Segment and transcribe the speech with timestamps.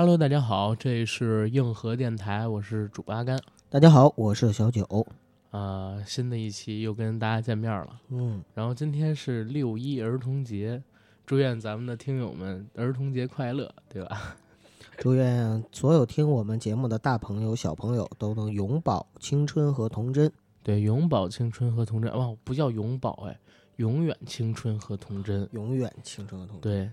[0.00, 3.36] Hello，大家好，这里是硬核电台，我是主播阿甘。
[3.68, 5.04] 大家好，我是小九。
[5.50, 8.00] 啊、新的一期又跟大家见面了。
[8.10, 10.80] 嗯，然后今天是六一儿童节，
[11.26, 14.36] 祝愿咱们的听友们儿童节快乐，对吧？
[14.96, 20.30] 祝愿所有听我们节目的大朋友、小朋友都能永葆青春和童真。
[20.62, 22.16] 对，永葆青春和童真。
[22.16, 23.36] 哇，不叫永葆，哎，
[23.78, 25.48] 永远青春和童真。
[25.50, 26.72] 永远青春和童真。
[26.72, 26.90] 对，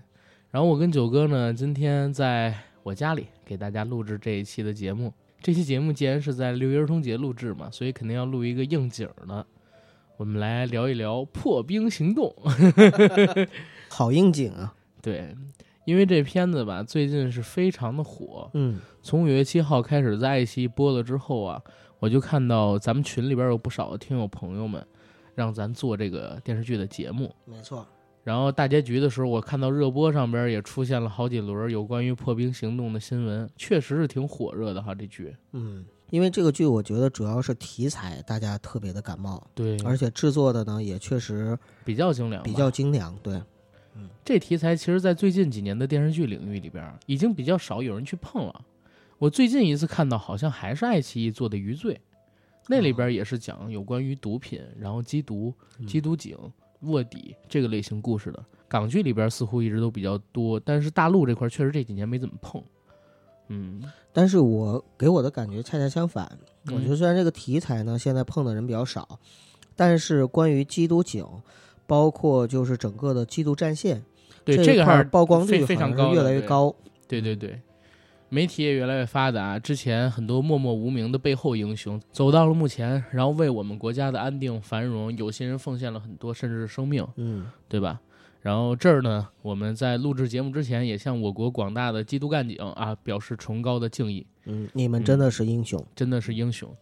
[0.50, 2.52] 然后我跟九哥呢，今天在
[2.86, 5.12] 我家里给大家录制这一期的节目。
[5.40, 9.44] 这期节目既然是在六一儿童节录制嘛，所以肯定要录一个应景儿的。
[10.16, 12.32] 我们来聊一聊破冰行动。
[13.90, 14.72] 好应景啊！
[15.02, 15.34] 对，
[15.84, 18.48] 因为这片子吧，最近是非常的火。
[18.54, 21.60] 嗯，从五月七号开始在爱奇艺播了之后啊，
[21.98, 24.86] 我就看到咱们群里边有不少的听友朋友们，
[25.34, 27.34] 让咱做这个电视剧的节目。
[27.46, 27.84] 没错。
[28.26, 34.92] 然后大结局的时候，我看到热播上边也出现了好几轮有关于破冰行动的新闻，确实是挺火热的哈。
[34.92, 43.16] 这剧，嗯，因为这个剧，我觉得主要是题材大家特别的感冒，对，而且制作的呢也确实比较精良，比较精良。
[43.22, 43.40] 对，
[44.24, 48.64] 这题材其实，在最近几年的电视剧领域里边，已经比较少有人去碰了。
[49.18, 51.94] 我最近一次看到，好像还是爱奇艺做的《余罪》，
[52.66, 56.36] 那里边也是讲有关于毒品，然后缉毒、缉毒警、
[56.82, 58.44] 卧底这个类型故事的。
[58.68, 62.62] 港剧里边似乎一直都比较多，但是大陆这块确实这几年没怎么碰。
[63.48, 63.80] 嗯，
[64.12, 66.26] 但是我给我的感觉恰恰相反。
[66.68, 69.20] 嗯我觉得虽然这个题材呢现在碰的人比较少，
[69.76, 71.24] 但是关于缉毒警，
[71.86, 74.02] 包括就是整个的缉毒战线，
[74.44, 76.74] 对这个还是曝光率非常高越来越对高。
[77.06, 77.60] 对对对，
[78.28, 79.58] 媒体也越来越发达。
[79.58, 88.00] 之前很多默默无名的背后英雄，走到了目前，然后为我们国家的安定繁荣，有些人奉献了很多，甚至是生命，嗯，对吧？
[88.42, 95.84] 然后这儿呢，我们在录制节目之前，也向我国广大的缉毒干警啊表示崇高的敬意，嗯，你们真的是英雄。
[95.96, 96.72] 真的是英雄。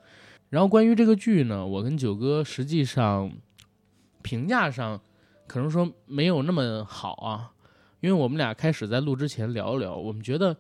[0.50, 3.32] 然后关于这个剧呢，我跟九哥实际上
[4.20, 5.00] 评价上
[5.46, 7.52] 可能说没有那么好啊，
[8.00, 10.54] 因为我们俩开始在录之前聊一聊，我们觉得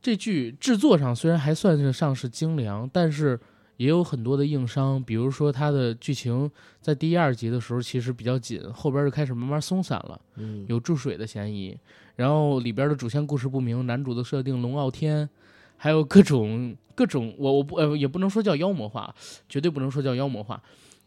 [0.00, 3.38] 这剧制作上虽然还算得上是精良，但是
[3.76, 6.50] 也有很多的硬伤，比如说它的剧情
[6.80, 11.78] 在第一二集的时候其实比较紧，后边就开始慢慢松散了，嗯，有注水的嫌疑。
[12.16, 15.28] 然后里边的主线故事不明，男主的设定龙傲天，
[15.76, 19.14] 还有各种各种，我我不呃也不能说叫妖魔化，
[19.48, 20.60] 绝对不能说叫妖魔化，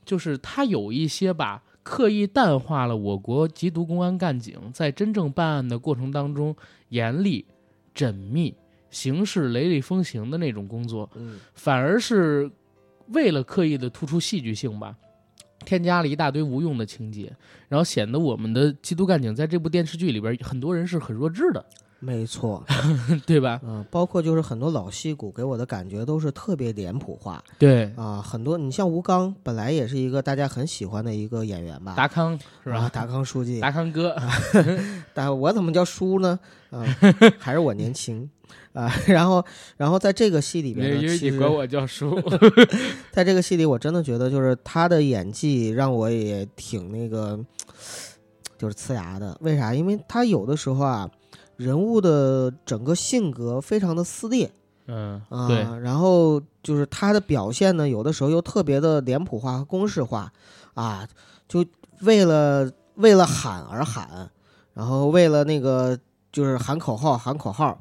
[0.05, 6.55] 就是它有一些吧刻意淡化了我国缉毒公安干警在真正办案的过程当中
[6.87, 7.45] 严厉、
[7.93, 8.55] 缜密、
[8.91, 12.51] 行事雷厉风行的那种工作，嗯反而是
[13.07, 14.95] 为了刻意的突出戏剧性吧，
[15.65, 17.33] 添加了一大堆无用的情节，
[17.67, 21.65] 然后显得我们的缉毒干警在这部电视剧里边，很多人是很弱智的，
[21.99, 22.63] 没错。
[23.25, 23.59] 对吧？
[23.65, 32.79] 嗯，包括就是很多老戏骨给我的感觉都是特别脸谱化对，啊，很多你像吴刚，本来也是一个大家很喜欢的一个演员吧，达康是吧？
[32.79, 34.15] 啊达康书记，达康哥，
[35.13, 36.39] 但我怎么叫叔呢？
[36.71, 36.83] 啊，
[37.37, 38.27] 还是我年轻
[38.73, 38.91] 啊。
[39.07, 39.43] 然后，
[39.77, 42.19] 然后在这个戏里面呢，因为你管我叫叔，
[43.11, 47.39] 在这个戏里，我真的觉得就是他的演技让我也挺那个，
[48.57, 49.37] 就是呲牙的。
[49.41, 49.73] 为啥？
[49.73, 51.09] 因为他有的时候啊，
[51.57, 54.51] 人物的整个性格非常的撕裂。
[54.87, 60.33] 嗯，啊，对，然后就是他的表现呢，有的时候又特别的脸谱化和公式化，
[60.73, 61.07] 啊，
[61.47, 61.63] 就
[62.01, 64.29] 为了为了喊而喊，
[64.73, 65.97] 然后为了那个
[66.31, 67.79] 就是喊口号喊口号，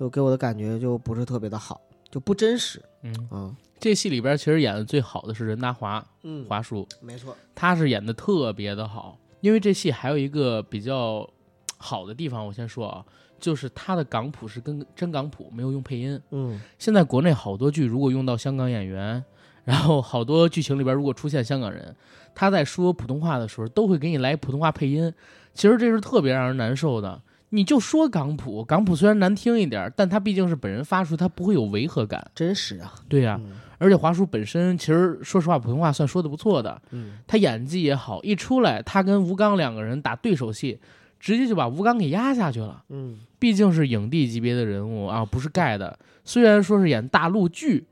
[0.00, 1.78] 就给我的感觉就不是特别的好，
[2.10, 3.54] 就不真实嗯，啊。
[3.78, 11.28] 这戏里边其实演的最好的是任达华，嗯，华叔，没错，他是演的特别的好，因为这戏还有一个比较
[11.76, 13.04] 好的地方，我先说啊，
[13.38, 16.18] 就是他的港普是跟真港普，没有用配音。
[16.30, 19.22] 嗯现在国内好多剧如果用到香港演员，
[19.64, 21.94] 然后好多剧情里边如果出现香港人，
[22.34, 25.12] 他在说普通话的时候都会给你来普通话配音，
[25.52, 27.20] 其实这是特别让人难受的。
[27.50, 32.30] 你就说港普，港普虽然难听一点，但他毕竟是本人发出，他不会有违和感。
[32.34, 32.94] 真实啊。
[33.08, 40.78] 对呀、嗯而且华叔本身其实说实话，普通话算说的不错的，嗯他演技也好，一出来他跟吴刚两个人打对手戏，
[41.18, 42.84] 直接就把吴刚给压下去了。
[42.90, 45.98] 嗯，毕竟是影帝级别的人物啊，不是盖的。
[46.26, 47.86] 虽然说是演大陆剧，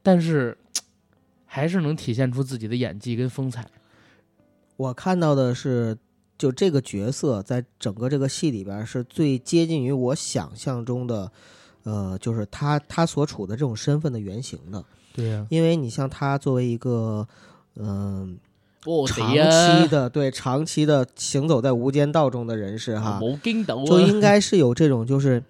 [0.00, 0.56] 但是
[1.44, 3.66] 还是能体现出自己的演技跟风采。
[4.76, 5.98] 我看到的是，
[6.42, 11.30] 就这个角色在整个这个戏里边是最接近于我想象中的，
[11.84, 14.84] 呃，就是他他所处的这种身份的原型的。
[15.14, 17.24] 对呀、因为你像他作为一个，
[17.76, 18.36] 嗯、
[18.86, 23.20] 哦长期的对长期的行走在无间道中的人士哈！
[23.86, 25.40] 就应该是有这种就是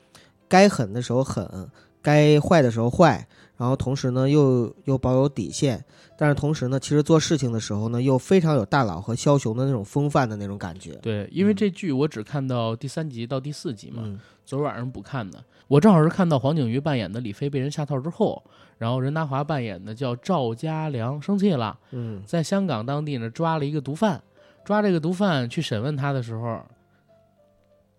[0.46, 1.70] 该狠的时候狠，
[2.02, 3.26] 该坏的时候坏，
[3.56, 5.82] 然后同时呢又又保有底线，
[6.18, 10.94] 但是同时呢，其实做事情的时候呢又非常有大佬和枭雄的那种风范的那种感觉。
[10.96, 11.56] 对，因为嗯。
[11.56, 14.18] 这剧我只看到第三集到第四集嘛，嗯。
[14.44, 15.42] 昨儿晚上补看的。
[15.68, 18.42] 我正好是看到黄景瑜扮演的李飞被人下套之后，
[18.76, 22.22] 然后任达华扮演的叫赵家良生气了，嗯。
[22.26, 24.20] 在香港当地呢抓了一个毒贩，
[24.64, 26.60] 抓这个毒贩去审问他的时候，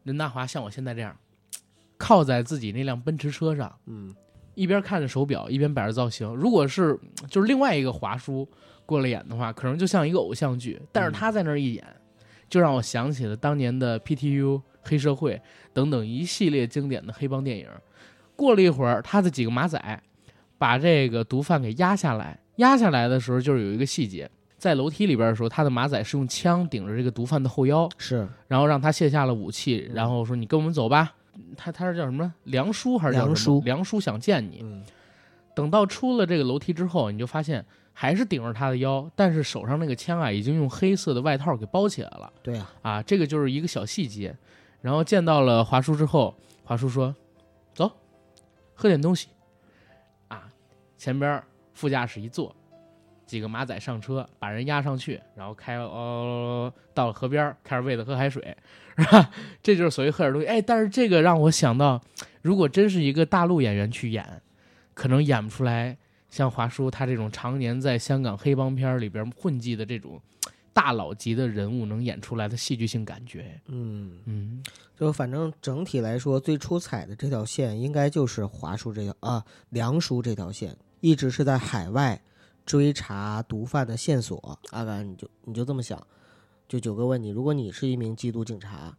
[0.04, 1.16] 任达华像我现在这样，
[1.98, 4.14] 靠在自己那辆奔驰车上，嗯
[4.56, 6.32] 一边看着手表，一边摆着造型。
[6.36, 8.48] 如果是就是另外一个华叔
[8.86, 11.84] 过来演的话，可能就像一个偶像剧，但是他在那儿一演，
[12.48, 15.42] 就让我想起了当年的 PTU、黑社会
[15.74, 17.68] 等等一系列经典的黑帮电影。
[18.36, 20.04] 过了一会儿，他的几个马仔
[20.60, 24.30] 把这个毒贩给压下来，压下来的时候就是有一个细节，
[24.60, 31.16] 在楼梯里边的时候，他的马仔是用枪顶着这个毒贩的后腰，是然后让他卸下了武器，嗯然后说：“你跟我们走吧。”
[31.56, 32.34] 他他是叫什么？
[32.44, 34.60] 梁叔还是梁叔梁叔想见你。
[34.62, 34.84] 嗯
[35.56, 37.64] 等到出了这个楼梯之后，你就发现
[37.94, 44.36] 还是顶着他的腰，但是手上那个枪啊，已经用黑色的外套给包起来了对啊、啊，这个就是一个小细节。
[44.82, 47.16] 然后见到了华叔之后，华叔说
[47.76, 47.92] ：“走，
[48.74, 49.28] 喝点东西。”
[50.28, 50.50] 啊，
[50.98, 51.40] 前边
[51.76, 52.56] 副驾驶一坐，
[53.26, 58.56] 几个马仔上车，把人押上去，然后开哦到了河边，开始喂他喝海水，
[58.98, 59.32] 是吧？
[59.64, 60.48] 这就是所谓喝点东西。
[60.48, 62.02] 哎，但是这个让我想到，
[62.42, 64.42] 如果真是一个大陆演员去演，
[64.94, 65.98] 可能演不出来
[66.30, 70.22] 像华叔他这种常年在香港黑帮片里边混迹的这种
[70.74, 73.60] 大佬级的人物能演出来的戏剧性感觉。
[73.68, 74.64] 嗯，嗯，
[74.98, 82.20] 就反正整体来说，最出彩的这条线应该就是华叔这条啊，梁叔这条线，一直是在海外
[82.66, 84.60] 追查毒贩的线索。
[84.72, 86.02] 阿甘，你就你就这么想？
[86.68, 88.98] 就九哥问你，如果你是一名缉毒警察，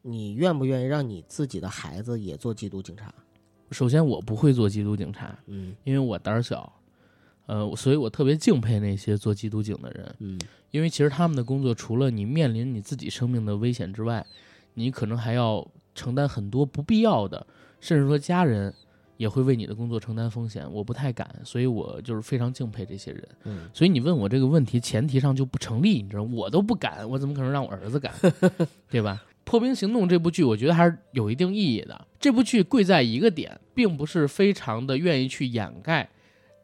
[0.00, 3.14] 你愿不愿意让你自己的孩子也做缉毒警察？
[3.70, 6.72] 首先我不会做缉毒警察，嗯因为我胆儿小，
[7.46, 14.26] 呃，所以我特别敬佩那些做缉毒警的人，嗯因为其实他们的工作除了你面临你自己生命的危险之外，
[14.74, 17.46] 你可能还要承担很多不必要的，
[17.78, 18.74] 甚至说家人
[19.22, 20.68] 也会为你的工作承担风险。
[20.72, 23.28] 我不太敢，所以我就是非常敬佩这些人。
[23.44, 28.12] 嗯所以你问我这个问题，前提上就不成立，你知道，我都不敢，我怎么可能让我儿子敢，
[28.90, 29.22] 对吧？
[29.44, 32.08] 《破冰行动》这部剧，我觉得还是有一定意义的。
[32.18, 36.08] 这部剧贵在一个点，并不是非常的愿意去掩盖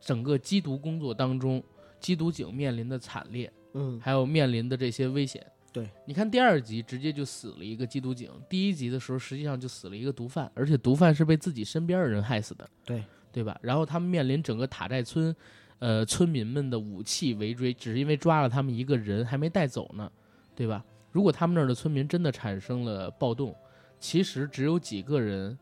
[0.01, 1.63] 整个缉毒工作当中
[2.01, 5.47] 缉毒警面临的惨烈，嗯还有面临的这些危险。
[5.73, 12.69] 对，你看第二集直接就死了一个缉毒警，第一集的时候实际上就死了一个毒贩，而且毒贩是被自己身边的人害死的。
[12.85, 13.59] 对，对吧？
[13.63, 15.35] 然后他们面临整个塔寨村，
[15.79, 20.11] 呃，村民们的武器围追，只是因为抓了他们一个人还没带走呢，
[20.57, 20.85] 对吧？
[21.13, 23.55] 如果他们那儿的村民真的产生了暴动，
[24.01, 25.59] 其实只有几个人，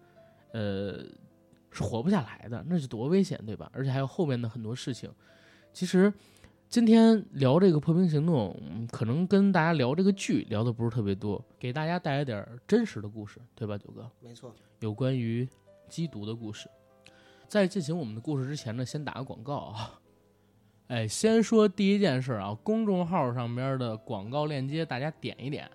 [0.53, 1.05] 呃，
[1.71, 3.71] 是活不下来的，那是多危险，对吧？
[3.75, 5.11] 而且还有后面的很多事情。
[5.73, 6.13] 其实
[6.69, 14.11] 今天聊这个破冰行动，嗯可能跟大家聊这个剧聊的不是特别多，给大家带来点儿真实的故事，对吧，九哥？
[14.21, 14.55] 没错。
[14.81, 15.49] 有关于
[15.89, 16.69] 缉毒的故事。
[17.49, 20.01] 在进行我们的故事之前呢，先打个广告啊。
[20.89, 25.71] 哎，先说第一件事啊，公众号上边的广告链接大家点一点。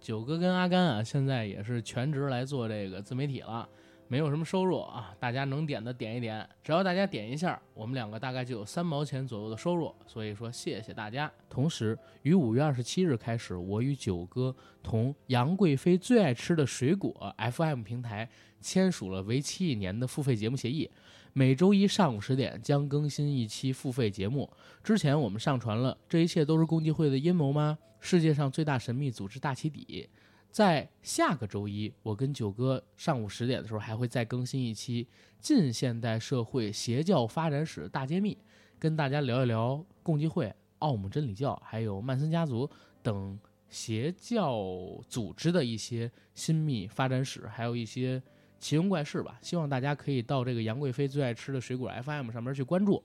[0.00, 3.68] 九哥跟阿甘啊，现在也是全职来做这个自媒体了，
[4.08, 11.30] 没有什么收入啊，大家能点的点一点，只要大家点一下，我们两个大概就有三毛钱左右的收入，所以说谢谢大家。
[11.50, 18.28] 同时，于五月二十七日开始，我与九哥同杨贵妃最爱吃的水果 FM 平台
[18.60, 20.88] 签署了为期一年的付费节目协议，
[21.32, 24.48] 每周一上午十点将更新一期付费节目。
[24.84, 27.76] 之前我们上传了《这一切都是共济会的阴谋吗？
[27.98, 30.08] 世界上最大神秘组织大起底》。
[30.56, 35.04] 在下个周一，我跟九哥上午十点的时候还会再更新一期
[35.38, 38.34] 《近现代社会邪教发展史大揭秘》，
[38.78, 42.66] 跟大家聊一聊共济会、奥姆真理教还有曼森家族
[43.02, 44.58] 等邪教
[45.06, 48.22] 组织的一些新密发展史，还有一些
[48.58, 49.38] 奇闻怪事吧。
[49.42, 53.04] 希望大家可以到这个杨贵妃最爱吃的水果 FM 上面去关注。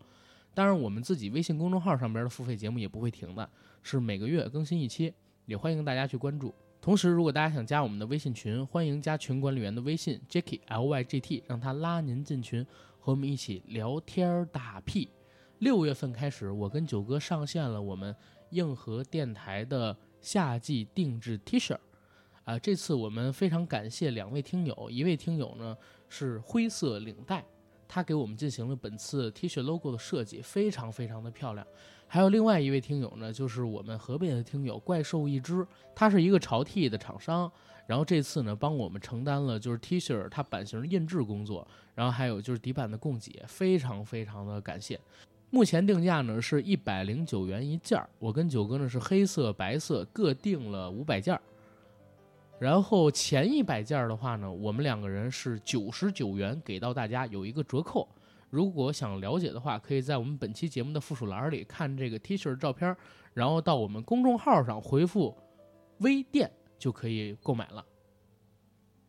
[0.54, 3.50] 当然，我们自己微信公众号上边的付费节目也不会停的，
[3.84, 5.14] 是每个月更新一期，
[5.48, 6.56] 也欢迎大家去关注。
[6.82, 12.66] 同时，如果大家想加我们的微信群，欢迎加群管理员的微信 Jacky L Y G T，让他拉您进群，
[13.00, 15.08] 和我们一起聊天儿打屁。
[15.60, 18.16] 六月份开始，我跟九哥上线了我们
[18.50, 21.78] 硬核电台的夏季定制 T 恤。
[22.46, 25.78] 啊、这次我们非常感谢两位听友，一位听友呢
[26.10, 27.46] 是灰色领带，
[27.88, 31.66] 他给我们进行了本次 T 恤 logo 的设计，非常非常的漂亮。
[32.14, 35.66] 还有另外一位听友呢，就是我们河北的听友怪兽一只，
[35.96, 37.50] 他是一个潮 T 的厂商，
[37.88, 41.66] 然后这次呢，帮我们承担了就是 T 恤它版型印制工作，
[41.96, 45.00] 然后还有就是底板的供给，非常非常的感谢。
[45.52, 51.42] 目前定价呢是一百零九元一件儿，我跟九哥呢是黑色、白色各定了五百件儿。
[52.60, 58.06] 然后前一百件儿的话呢，我们两个人是九十九元给到大家，有一个折扣。
[58.52, 62.96] 如果想了解的话，可以在我们本期节目的附属栏里看这个 T 恤照片，
[63.34, 65.36] 然后到我们公众号上回复
[66.00, 67.86] “微店”就可以购买了。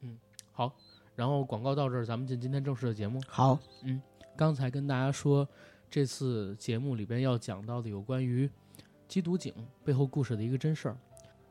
[0.01, 0.17] 嗯，
[0.53, 0.73] 好，
[1.17, 3.21] 然后广告到这儿，咱们进今天正式的节目。
[3.27, 4.01] 好，嗯
[4.37, 5.47] 刚才跟大家说，
[5.91, 8.49] 这次节目里边要讲到的有关于
[9.09, 9.53] 缉毒警
[9.85, 10.97] 背后故事的一个真事儿。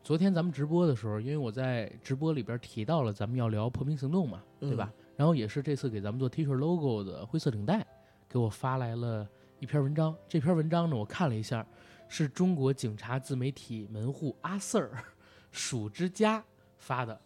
[0.02, 4.92] 昨天咱们直播的时候，因为我在直播里边提到了咱们要聊破冰行动嘛，对吧？
[5.22, 7.86] 然后也是这次给咱们做 T 恤 logo 的灰色领带，
[8.28, 10.16] 给我发来了一篇文章。
[10.28, 11.64] 这篇文章呢，我看了一下，
[12.10, 14.90] 是中国警察自媒体门户阿 Sir
[15.52, 16.44] 鼠之家
[16.80, 17.22] 发的。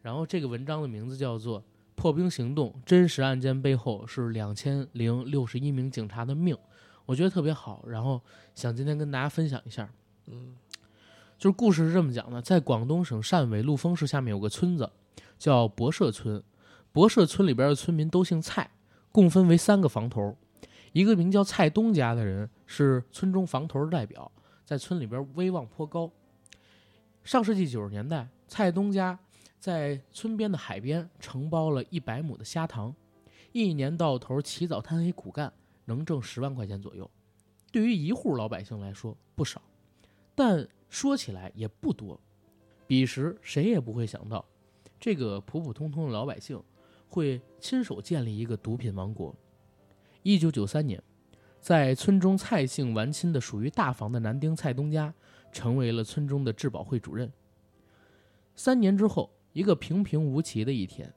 [0.00, 1.60] 然后这个文章的名字叫做
[1.94, 6.56] 《破冰行动：真实案件背后是两千零六十一名警察的命》，
[7.04, 7.84] 我觉得特别好。
[7.86, 8.18] 然后
[8.54, 9.86] 想今天跟大家分享一下。
[10.28, 10.56] 嗯，
[11.36, 14.90] 就是故事是这么讲的：在广东省汕尾陆丰市下面有个村子，
[15.38, 16.42] 叫博社村。
[16.98, 18.68] 博社村里边的村民都姓蔡，
[19.12, 20.36] 共分为三个房头。
[20.90, 24.28] 一个名叫蔡东家的人是村中房头的代表，
[24.64, 26.10] 在村里边威望颇高。
[27.22, 29.16] 上世纪九十年代，蔡东家
[29.60, 32.92] 在村边的海边承包了一百亩的虾塘，
[33.52, 35.52] 一年到头起早贪黑苦干，
[35.84, 37.08] 能挣十万块钱左右。
[37.70, 39.62] 对于一户老百姓来说不少，
[40.34, 42.20] 但说起来也不多。
[42.88, 44.44] 彼时谁也不会想到，
[44.98, 46.60] 这个普普通通的老百姓
[47.08, 49.34] 会亲手建立一个毒品王国。
[50.22, 51.02] 一九九三年，
[51.60, 55.12] 在村中蔡姓完亲的属于大房的男丁蔡东家，
[55.50, 57.32] 成为了村中的治保会主任。
[58.54, 61.12] 三年之后，一个平平无奇的一天，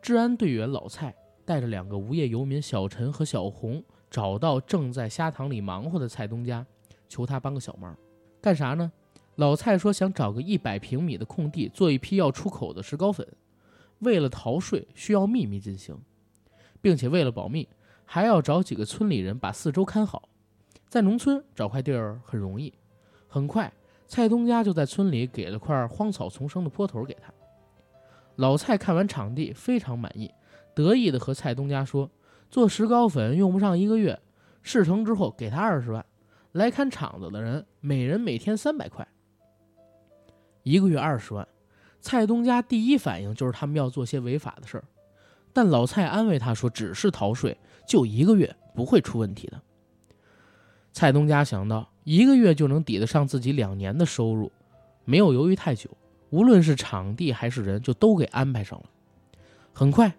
[0.00, 6.64] 治安队员老蔡带着两个无业游民小陈和小红，找到正在虾塘里忙活的蔡东家，
[7.08, 7.96] 求他帮个小忙。
[8.40, 8.90] 干啥呢？
[9.36, 13.26] 老蔡说想找个一百平米的空地做一批要出口的石膏粉，
[14.00, 15.96] 为了逃税需要秘密进行，
[16.80, 17.68] 并且为了保密，
[18.04, 20.28] 还要找几个村里人把四周看好。
[20.88, 22.72] 在农村找块地儿很容易，
[23.26, 23.72] 很快
[24.06, 27.32] 蔡东家就在村里给了块荒草丛生的坡头给他。
[28.36, 30.32] 老蔡看完场地非常满意，
[30.74, 32.10] 得意地和蔡东家说
[32.50, 34.18] ：“做石膏粉用不上一个月，
[34.62, 36.06] 事成之后给他二十万，
[36.52, 39.06] 来看场子的人每人每天三百块。”
[40.62, 41.46] 一个月二十万，
[42.00, 44.84] 蔡东家第一反应就是他们要做些违法的事儿，
[45.52, 49.60] 但老蔡安慰他说：“只是逃税，就一个月，不会出问题的。”
[50.92, 54.50] 蔡东家想到一个月就能抵得上自己两年的收入，
[55.04, 55.90] 没有犹豫太久，
[56.30, 58.86] 无论是场地还是人，就都给安排上了。
[59.72, 60.16] 很快，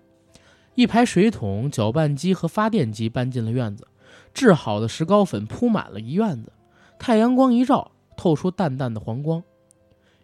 [0.75, 3.87] 一排水桶、搅拌机和发电机搬进了院子，
[4.33, 6.51] 制好的石膏粉铺满了一院子，
[6.97, 9.43] 太阳光一照，透出淡淡的黄光。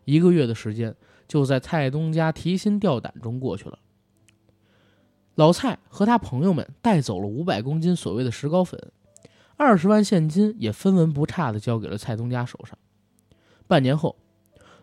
[0.05, 0.95] 一个月的时间
[1.27, 3.79] 就在蔡东家提心吊胆中过去了。
[5.35, 8.79] 老蔡和他朋友们带走了五百公斤所谓的石膏粉，
[9.57, 12.77] 二十万现金也分文不差的交给了蔡东家手上。
[13.67, 14.15] 半年后，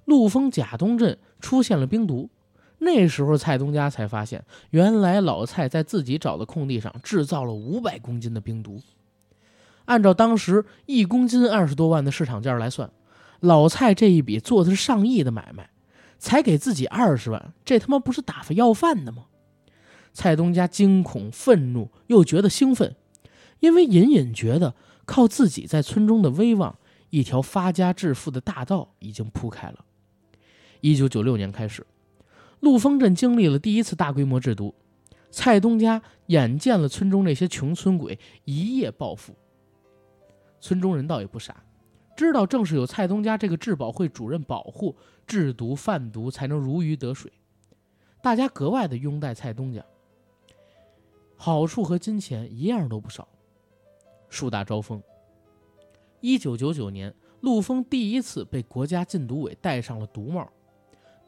[0.05, 2.29] 陆丰贾东镇出现了冰毒，
[2.79, 8.81] 那时候蔡东家才发现，原来老蔡在自己找的空地上制造了五百公斤的冰毒。
[9.87, 12.91] 按照当时一公斤二十多万的市场价来算。
[13.41, 15.69] 老蔡这一笔做的是上亿的买卖，
[16.23, 19.27] 才给自己二十万，这他妈不是打发要饭的吗？
[20.13, 22.95] 蔡东家惊恐、愤怒，又觉得兴奋，
[23.59, 26.79] 因为隐隐觉得靠自己在村中的威望，
[27.11, 29.85] 一条发家致富的大道已经铺开了。
[30.81, 31.85] 一九九六年开始，
[32.61, 34.77] 陆丰镇经历了第一次大规模制毒，
[35.33, 39.35] 蔡东家眼见了村中那些穷村鬼一夜暴富，
[40.61, 41.65] 村中人倒也不傻。
[42.17, 47.33] 知道正是有蔡东家这个治保会主任保护，制毒贩毒才能如鱼得水，
[48.23, 49.85] 大家格外的拥戴蔡东家，
[51.37, 53.27] 好处和金钱一样都不少。
[54.29, 55.03] 树大招风。
[56.21, 60.49] 一九九九年，陆丰第一次被国家禁毒委戴上了毒帽，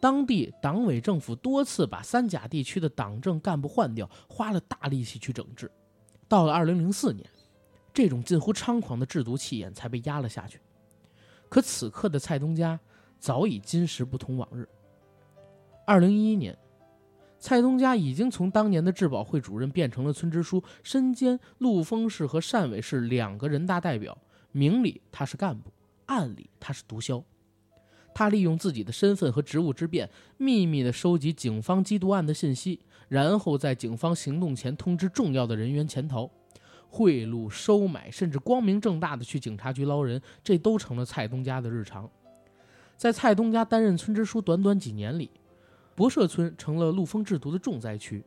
[0.00, 5.70] 当地党委政府多次把三甲地区的党政干部换掉，花了大力气去整治。
[6.28, 7.28] 到了二零零四年，
[7.92, 10.60] 这种近乎猖狂的制毒气焰才被压了下去。
[11.54, 12.80] 可此刻的蔡东家
[13.16, 14.68] 早已今时不同往日。
[15.86, 16.58] 二零一一年，
[17.38, 24.18] 蔡东家已经从当年的治保会主任变成了村支书，身兼陆丰市和汕尾市两个人大代表。
[24.50, 25.70] 明里他是干部，
[26.06, 27.22] 暗里他是毒枭。
[28.12, 36.28] 他利用自己的身份和职务之便，秘密地收集警方缉毒案的信息，然后在警方行动前通知重要的人员潜逃。
[36.94, 42.08] 贿赂、收买，甚至光明正大的去警察局捞人，这都成了蔡东家的日常。
[42.96, 45.28] 在蔡东家担任村支书短短几年里，
[45.96, 48.24] 博社村成了陆丰制毒的重灾区，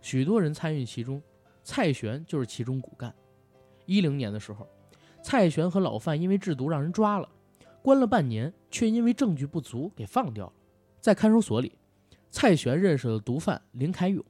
[0.00, 1.20] 许多人参与其中，
[1.64, 3.12] 蔡玄就是其中骨干。
[3.84, 4.64] 一零年的时候，
[5.20, 7.28] 蔡玄和老范因为制毒让人抓了，
[7.82, 10.52] 关了半年，却因为证据不足给放掉了。
[11.00, 11.72] 在看守所里，
[12.30, 14.24] 蔡玄认识了毒贩林凯勇，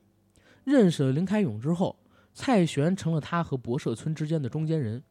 [0.65, 1.95] 认识了林凯勇之后。
[2.39, 5.03] 蔡玄成了他和博社村之间的中间人。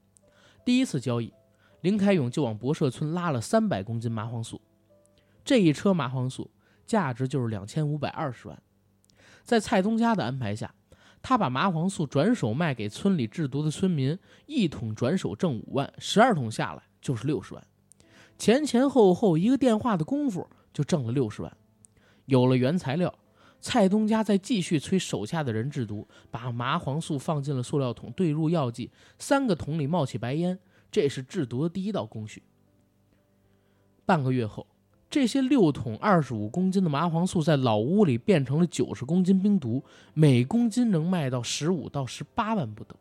[0.63, 1.34] 第一次交易，
[1.81, 4.62] 林开勇就往博社村拉了三百公斤麻黄素，
[5.43, 6.50] 这一车麻黄素
[6.86, 8.57] 价值就是两千五百二十万。
[9.43, 10.74] 在蔡东家的安排下，
[11.22, 17.62] 他把麻黄素转手卖给村里制毒的村民，一桶转手挣五万，十二桶下来就是六十万。
[18.38, 21.57] 前前后后一个电话的功夫就挣了六十万，
[22.24, 23.13] 有了原材料。
[23.60, 30.58] 蔡东家在继续催手下的人制毒，把麻黄素放进了塑料桶，兑入药剂，三个桶里冒起白烟，
[30.92, 32.44] 这是制毒的第一道工序。
[34.06, 34.66] 半个月后，
[35.10, 39.84] 这些六桶二十五公斤的麻黄素在老屋里变成了九十公斤冰毒，
[40.14, 42.98] 每公斤能卖到十五到十八万不等。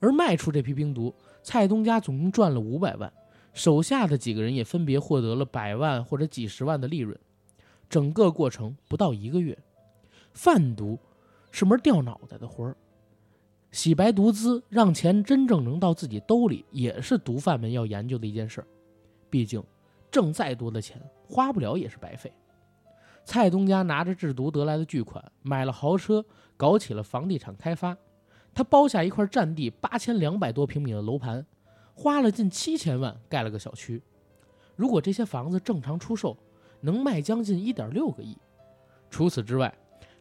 [0.00, 3.12] 而卖出这批冰毒，蔡东家总共赚了五百万，
[3.52, 7.18] 手下的几个人也分别获得了百万或者几十万的利润。
[7.92, 9.58] 整个过程不到一个月，
[10.32, 10.98] 贩毒
[11.50, 12.74] 是门掉脑袋的活儿，
[13.70, 18.66] 洗白毒资让钱真正能到自己兜里，也是毒贩们要研究的一件事儿。
[19.28, 19.62] 毕竟
[20.10, 22.32] 挣再多的钱，花不了也是白费。
[23.26, 26.24] 蔡东家拿着制毒得来的巨款，买了豪车，
[26.56, 27.94] 搞起了房地产开发。
[28.54, 31.44] 他包下一块占地八千两百多平米的楼盘，
[31.92, 34.02] 花了近七千万盖了个小区。
[34.76, 36.34] 如果这些房子正常出售，
[36.82, 38.36] 能卖将近一点六个亿。
[39.08, 39.74] 除此之外，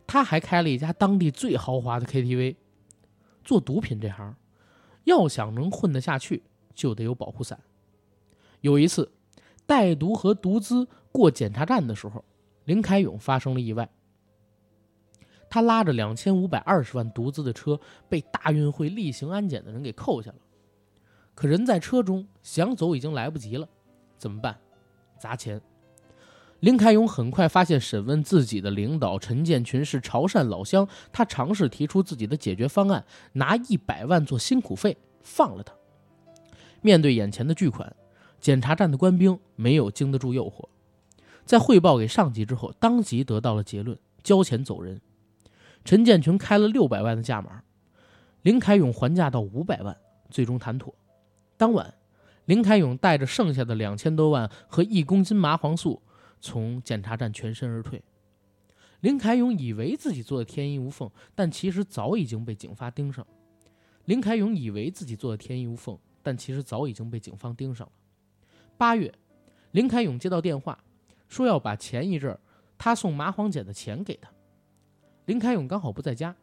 [0.08, 2.56] 他还开了一家当地最豪华的 KTV。
[3.44, 4.36] 做毒品这行，
[5.04, 6.44] 要想能混得下去，
[6.74, 7.60] 就得有保护伞。
[8.62, 9.12] 有一次，
[9.66, 12.24] 带毒和毒资过检查站的时候，
[12.66, 13.90] 林凯勇发生了意外。
[15.50, 20.38] 他拉着两千五百二十万毒资的车被大运会例行安检的人给扣下了。
[21.34, 23.68] 可人在车中，想走已经来不及了。
[24.18, 24.58] 怎么办？
[25.18, 25.60] 砸钱。
[26.62, 30.88] 林凯勇很快发现，审问自己的领导陈建群是潮汕老乡。
[31.12, 35.74] 他尝试提出自己的解决方案，拿一百万做辛苦费，放了他。
[36.82, 37.96] 面对眼前的巨款，
[38.40, 40.66] 检查站的官兵没有经得住诱惑，
[41.46, 45.02] 在汇报给上级之后，当即得到了结论：交钱走人。
[45.84, 47.64] 陈建群开了六百万的价码，
[48.44, 49.98] 林凯勇还价到五百万，
[50.30, 50.94] 最终谈妥。
[51.58, 51.96] 当晚，
[52.46, 56.04] 林凯勇带着剩下的两千多万和一公斤麻黄素。
[56.42, 58.04] 从检查站全身而退，
[59.02, 63.26] 林凯勇以为自己做的天衣无缝，但其实早已经被警方盯上。
[64.06, 67.94] 林凯勇以为自己做的天衣无缝，但其实早已经被警方盯上了。
[68.76, 69.14] 八月，
[69.72, 70.84] 林凯勇接到电话，
[71.30, 72.38] 说要把前一阵
[72.78, 74.30] 他送麻黄碱的钱给他。
[75.26, 76.36] 林凯勇刚好不在家，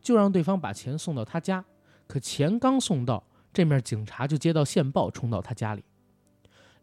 [0.00, 1.64] 就让对方把钱送到他家。
[2.06, 5.84] 可钱刚送到，这面警察就接到线报，冲到他家里。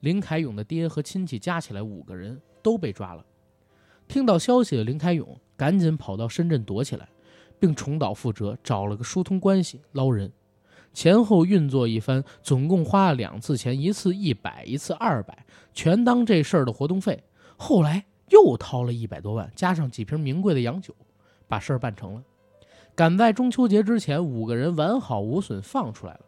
[0.01, 2.39] 林凯勇的爹和亲戚加起来五个人。
[2.67, 3.25] 都被抓了。
[4.09, 7.07] 听到消息的林开勇赶紧跑到深圳躲起来，
[7.57, 10.29] 并重蹈覆辙，找了个疏通关系捞人。
[10.93, 17.23] 前后运作一番，总共花了两次钱，一次一百，一次二百，全当这事儿的活动费。
[17.55, 20.93] 后来又掏了一百多万，加上几瓶名贵的洋酒，
[21.47, 22.23] 把事儿办成了。
[22.93, 26.21] 赶在中秋节之前，五个人完好无损放出来了。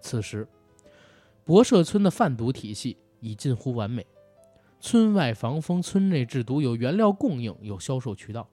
[0.00, 0.48] 此时，
[1.44, 4.04] 博社村的贩毒体系已近乎完美。
[4.80, 8.48] 村外防风，村内制毒，有原料供应，有销售渠道。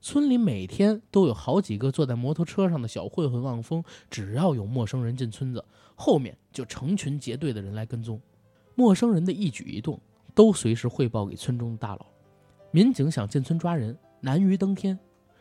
[0.00, 5.64] 村里每天都有好几个坐在摩托车上的小混混望风，只要有陌生人进村子，
[5.96, 8.20] 后面就成群结队的人来跟踪。
[8.76, 9.98] 陌生人的一举一动
[10.34, 12.06] 都随时汇报给村中的大佬。
[12.70, 14.96] 民警想进村抓人，难于登天。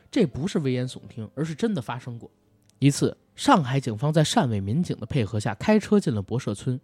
[0.09, 2.31] 这不是危言耸听，而是真的发生过。
[2.79, 6.79] 一次，上海警方在汕尾民警的配合下，开车进了博社村。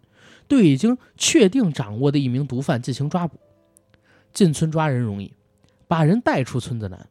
[0.46, 3.38] 对已经确定掌握的一名毒贩进行抓捕。
[4.32, 5.34] 进村抓人容易，
[5.88, 7.08] 把人带出村子难。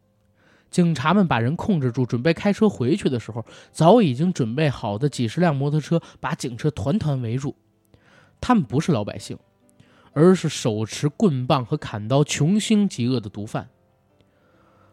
[0.69, 7.55] 警察们把人控制住，准备开车回去的时候，早已经准备好的几十辆摩托车把警车团团围住。
[8.39, 9.37] 他们不是老百姓，
[10.13, 13.69] 而是手持棍棒和砍刀、穷凶极恶的毒贩。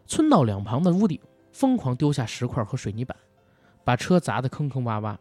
[0.05, 1.19] 村道两旁的屋顶
[1.51, 3.15] 疯狂丢下石块和水泥板，
[3.89, 5.17] 把车砸得坑坑洼洼。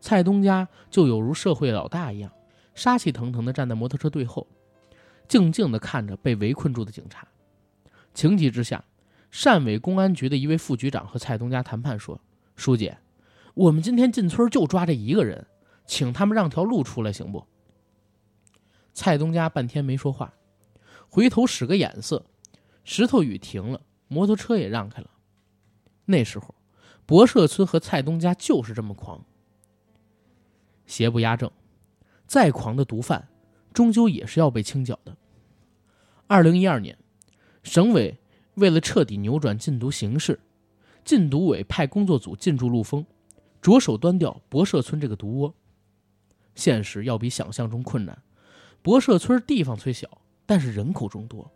[0.00, 2.30] 蔡东家就有如社会老大一样，
[2.76, 4.46] 杀气腾腾地站在摩托车队后。
[5.26, 7.26] 静静地看着被围困住的警察。
[8.14, 8.84] 情急之下，
[9.32, 12.20] 汕尾公安局的一位副局长和蔡东家谈判说
[12.54, 12.92] ：“书记，
[13.54, 15.44] 我们今天进村就抓这一个人，
[15.84, 17.44] 请他们让条路出来行不？”
[18.94, 20.32] 蔡东家半天没说话，
[21.08, 22.24] 回头使个眼色，
[22.84, 25.10] 石头雨停了，摩托车也让开了。
[26.04, 26.54] 那时候，
[27.04, 29.24] 博社村和蔡东家就是这么狂。
[30.86, 31.50] 邪不压正，
[32.26, 33.28] 再狂的毒贩，
[33.72, 35.16] 终究也是要被清剿的。
[36.26, 36.96] 二零一二年，
[37.62, 38.18] 省委
[38.54, 40.40] 为了彻底扭转禁毒形势，
[41.04, 43.04] 禁毒委派工作组进驻陆丰，
[43.60, 45.54] 着手端掉博社村这个毒窝。
[46.54, 48.22] 现实要比想象中困难。
[48.82, 50.08] 博社村地方虽小，
[50.44, 51.50] 但是人口众多，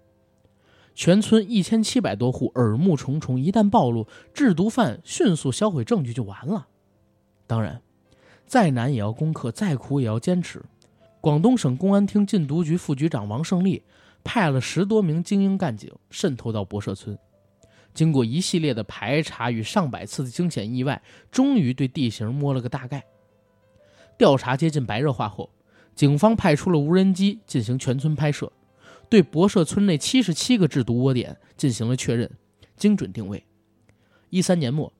[0.96, 3.38] 全村一千七百多户，耳目重重。
[3.38, 6.66] 一旦暴露，制毒犯迅速销毁证据就完了。
[7.46, 7.82] 当然，
[8.46, 10.64] 再难也要攻克，再苦也要坚持。
[11.20, 13.82] 广东省公安厅禁毒局副局长王胜利
[14.24, 17.16] 派了十多名精英干警渗透到博社村，
[17.92, 23.04] 经过一系列的排查与上百次的惊险意外，终于对地形摸了个大概。
[24.16, 25.50] 调查接近白热化后。
[25.94, 28.52] 警方派出了无人机进行全村拍摄，
[29.08, 32.30] 对博社村内七十七个制毒窝点进行了确认，
[32.76, 33.44] 精准定位。
[34.30, 34.92] 一三年末，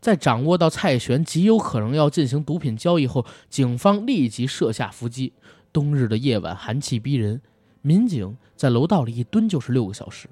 [0.00, 5.32] 在掌握到蔡旋极有可能要进行毒品交易后，警方立即设下伏击。
[5.72, 7.40] 冬日的夜晚寒气逼人，
[7.82, 10.28] 民警在楼道里一蹲就是六个小时，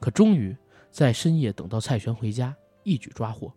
[0.00, 0.56] 可终于
[0.90, 3.52] 在深夜等到蔡旋回家，一举抓获。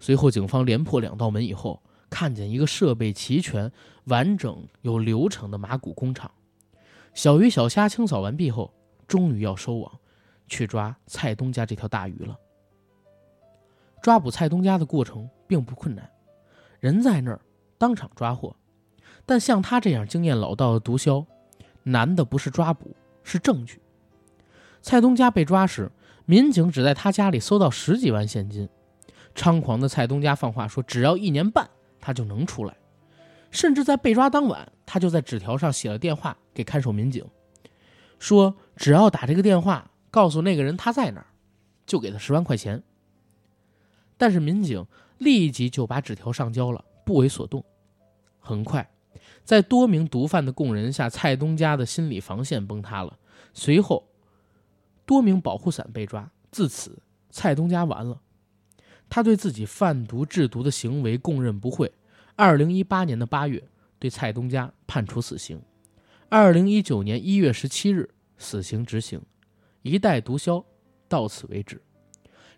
[0.00, 1.82] 随后，警方连破两道门以后。
[2.14, 3.72] 看见一个设备齐全、
[4.04, 6.30] 完整有流程的麻古工厂，
[7.14, 8.72] 小鱼小虾清扫完毕后，
[9.06, 9.92] 终于要收网，
[10.48, 12.36] 去抓蔡东家这条大鱼了。
[14.00, 16.10] 抓捕蔡东家的过程并不困难，
[16.80, 17.40] 人在那儿，
[17.78, 18.56] 当场抓获。
[19.24, 21.24] 但像他这样经验老道的毒枭，
[21.84, 23.80] 难的不是抓捕，是证据。
[24.80, 25.90] 蔡东家被抓时，
[26.24, 28.68] 民警只在他家里搜到十几万现金。
[29.34, 31.68] 猖狂的蔡东家放话说，只要一年半。
[32.04, 32.74] 他就能出来，
[33.52, 37.24] 甚至在被抓当晚，他就在纸条上写了电话给看守民警，
[38.18, 41.26] 说只要打这个电话告诉那个人他在哪儿，
[41.86, 42.82] 就给他十万块钱。
[44.16, 44.86] 但是民警
[45.18, 47.64] 立即就把纸条上交了，不为所动。
[48.38, 48.90] 很快，
[49.44, 53.18] 在多名毒贩的供认下，蔡东家的心理防线崩塌了。
[53.52, 54.06] 随后，
[55.04, 56.98] 多名保护伞被抓，自此
[57.30, 58.20] 蔡东家完了。
[59.08, 61.92] 他对自己贩毒制毒的行为供认不讳。
[62.34, 63.62] 二零一八年的八月，
[63.98, 65.60] 对蔡东家判处死刑。
[66.34, 69.20] 二零一九年一月十七日，死刑执行。
[69.82, 70.64] 一代毒枭
[71.06, 71.78] 到此为止。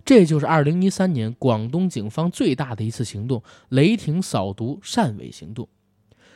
[0.05, 5.69] 这就是二零一三年广东警方最大的一次行动——雷霆扫毒汕尾行动。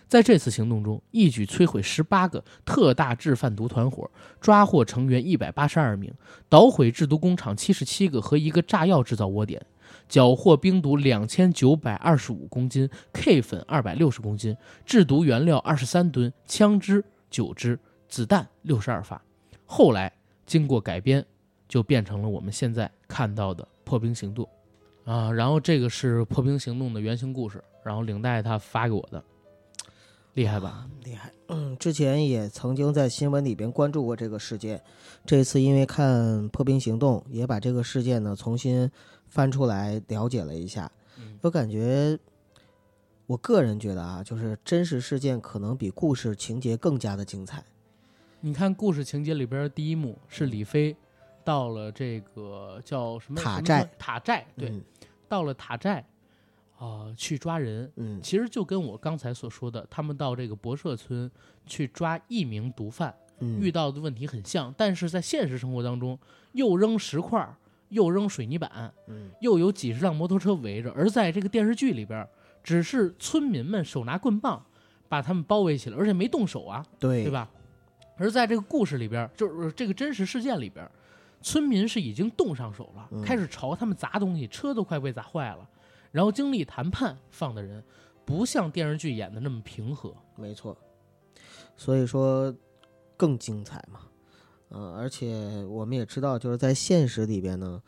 [0.09, 6.12] 在这次行动中，一举摧毁十八个特大制贩毒团伙，抓获成员一百八十二名，
[6.48, 9.64] 捣毁制毒工厂七十七个和一个炸药制造窝点。
[10.09, 19.21] 缴获冰毒两千九百二十五公斤，K 粉二百六十公斤，制毒原料二十三吨，枪支九支，子弹六十二发。
[19.64, 20.12] 后来
[20.47, 21.25] 经过改编，
[21.69, 24.49] 就变成了我们现在看到的破冰行动。
[25.05, 29.23] 啊，然后这个是破冰行动的原型故事，然后领带他发给我的，
[30.35, 30.87] 厉害吧？
[31.05, 31.33] 厉害。
[31.49, 34.83] 嗯，之前也曾经在新闻里边关注过这个事件，
[35.25, 38.91] 这次因为看破冰行动，也把这个事件呢重新。
[39.31, 40.91] 翻出来了解了一下，
[41.43, 42.19] 我感觉，
[43.29, 47.62] 我个人觉得啊，就是真实事件可能比故事情节更加的精彩。
[48.41, 50.97] 你看故事情节里边第一幕是李飞
[51.45, 54.73] 到了这个叫什么塔寨，塔寨对，
[55.29, 56.03] 到了塔寨
[56.79, 61.31] 啊去抓人，嗯，其实就跟我刚才所说的，他们到这个博社村
[61.67, 63.14] 去抓一名毒贩
[63.61, 66.19] 遇到的问题很像，但是在现实生活当中
[66.53, 67.55] 又扔石块。
[67.91, 72.29] 又扔水泥板，嗯，又有几十辆摩托车围着，而在这个电视剧里边，
[72.69, 74.63] 只是村民们手拿棍棒
[75.09, 77.49] 把他们包围起来，而且没动手啊，对对吧？
[78.19, 80.87] 而在这个故事里边，就是这个真实事件里边，
[81.41, 85.67] 村民是已经动上手了，开始朝他们砸东西，车都快被砸坏了。
[86.13, 87.83] 然后经历谈判放的人，
[88.27, 90.77] 不像电视剧演的那么平和，没错。
[91.75, 92.55] 所以说
[93.17, 94.01] 更精彩嘛。
[94.69, 97.83] 呃，而且我们也知道，就是在现实里边呢，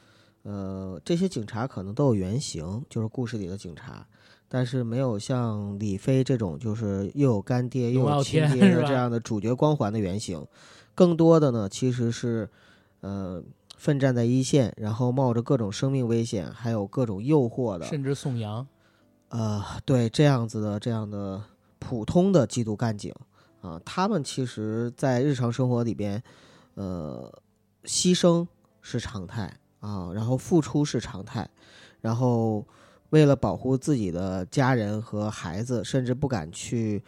[0.45, 4.07] 呃，这些警察可能都有原型，就是故事里的警察，
[4.53, 10.45] 但是没有像李飞这种，就是又有干爹又有亲爹 的这样的主角光环的原型。
[10.93, 12.51] 更多的呢，其实是
[13.01, 13.41] 呃，
[13.77, 18.67] 奋战在一线，然后冒着各种生命危险，还有各种诱惑的，甚至送羊。
[19.29, 21.41] 呃，对这样子的这样的
[21.79, 23.15] 普通的缉毒干警。
[23.63, 26.21] 啊，他们其实，在日常生活里边，
[26.75, 27.31] 呃，
[27.85, 28.47] 牺牲
[28.81, 31.49] 是常态啊，然后付出是常态，
[32.01, 32.67] 然后
[33.11, 37.03] 为了保护自己的家人和孩子，甚至不敢去，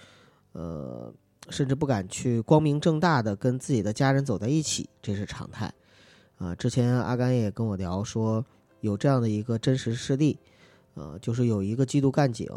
[0.53, 1.12] 呃，
[1.49, 5.73] 甚至不敢去光明正大的跟自己的家人走在一起，这是常态
[6.38, 6.55] 啊。
[6.55, 8.45] 之前阿甘也跟我聊说，
[8.81, 10.38] 有这样的一个真实事例，
[10.95, 12.49] 呃，就是有一个缉毒干警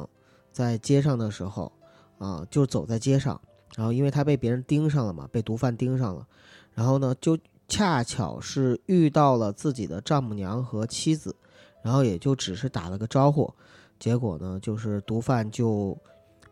[0.52, 1.72] 在街上的时候，
[2.18, 3.40] 啊，就走在街上。
[3.76, 6.26] 然后，因为他被别人盯上了嘛，被毒贩盯上了，
[6.74, 11.36] 然后呢，就恰巧是遇到了自己的丈母娘和妻子，
[11.86, 13.54] 然后也就只是打了个招呼，
[14.00, 15.96] 结果呢，就是毒贩就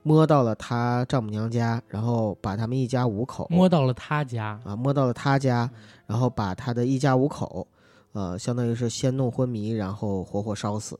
[0.04, 5.68] 摸到了他丈母娘家，然后把他们一家五口摸到了他家啊，摸到了他家，
[6.06, 7.68] 然后把他的一家五口，
[8.12, 11.00] 呃，相当于是先弄昏迷，然后活活烧死。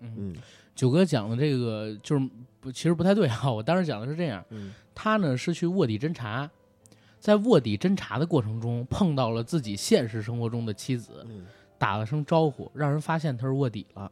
[0.00, 0.34] 嗯，
[0.74, 4.42] 九哥讲的这个就是不，其实不太对啊，我当时讲的是这样。
[4.48, 4.72] 嗯。
[4.94, 6.48] 他呢是去卧底侦查，
[7.18, 11.26] 在卧底侦查的过程中碰到了自己现实生活中的妻子，
[11.84, 14.10] 打了声招呼，让人发现他是卧底了，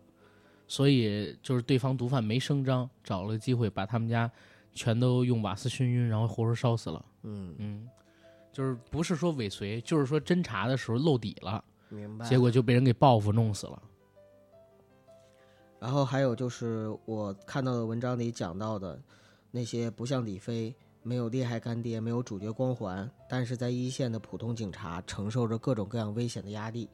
[0.69, 4.31] 所以就是对方毒贩没声张，找了个机会把他们家
[4.75, 7.03] 全都用瓦斯熏晕，然后活活烧死了。
[7.23, 7.89] 嗯嗯，
[8.53, 12.29] 就是不是说尾随，就是说侦查的时候露底了，明白？
[12.29, 13.83] 结果就被人给报复弄死了。
[15.81, 19.01] 然后还有就是我看到的文章里讲到的。
[19.55, 26.89] 那些不像李飞，没有厉害干爹，没有主角光环，但是在一线的普通警察，承受着各种各样危险的压力。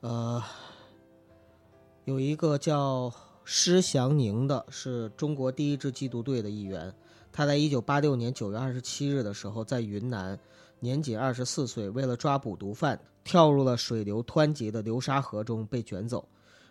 [0.00, 0.40] 呃，
[2.04, 6.94] 有一个叫施祥宁的，是中国第一支缉毒队的一员。
[7.32, 10.38] 他在一九八六年九月二十七日的时候，在云南，
[10.78, 16.28] 年仅二十四岁，为了抓捕毒贩，跳入了水流湍急的流沙河中被卷走，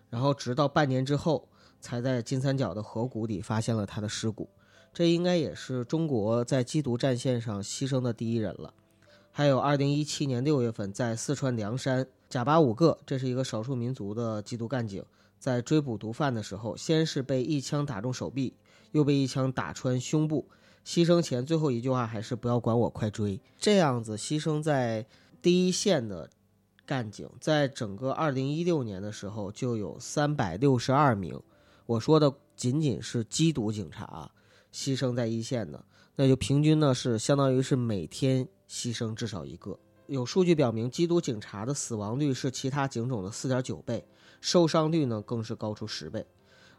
[0.09, 1.47] 然后直到半年之后，
[1.81, 4.49] 才在金三角的河谷里发现了他的尸骨。
[4.93, 8.73] 这应该也是中国在缉毒战线上牺牲的第一人了。
[9.31, 15.03] 还有2017年6月份，在四川凉山，贾巴五个，这是一个少数民族的缉毒干警，
[15.39, 18.53] 在追捕毒贩的时候，先是被一枪打中手臂，
[18.91, 20.47] 又被一枪打穿胸部。
[20.85, 23.39] 牺牲前最后一句话还是“不要管我，快追”。
[23.57, 25.05] 这样子牺牲在
[25.41, 26.29] 第一线的
[26.85, 31.41] 干警，在整个2016年的时候就有362名。
[31.85, 34.31] 我说的仅仅是缉毒警察啊。
[34.73, 35.83] 牺牲在一线的，
[36.17, 39.79] 那就平均呢是相当于是每天牺牲至少一个。
[40.07, 44.05] 有数据表明，缉毒警察的死亡率是其他警种的四点九倍，
[44.41, 46.25] 受伤率呢更是高出十倍。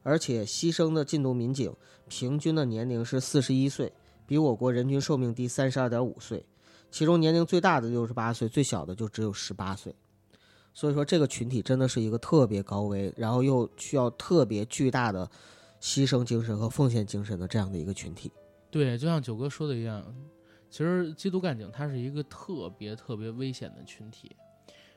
[0.03, 1.75] 而且牺牲的禁毒民警
[2.09, 3.93] 平均的年龄是四十一岁，
[4.27, 6.45] 比我国人均寿命低三十二点五岁。
[6.91, 9.95] 其中年龄最大的六十八岁，最小的就只有十八岁。
[10.75, 15.31] 所以说，这个群体真的是一个特别高危，然后又需要特别巨大的。
[15.81, 18.33] 牺牲精神和奉献精神的这样的一个群体，
[18.69, 20.05] 对，就像九哥说的一样，
[20.71, 24.35] 其实缉毒干警他是一个特别特别危险的群体。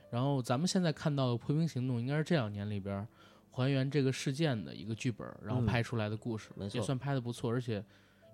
[0.10, 3.08] 然后咱们现在看到的破冰行动，应该是这两年里边
[3.50, 7.84] 还原这个事件的一个剧本，然后拍出来的故事，也算拍的不错，而且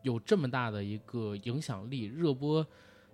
[0.01, 2.65] 有这么大的一个影响力，热播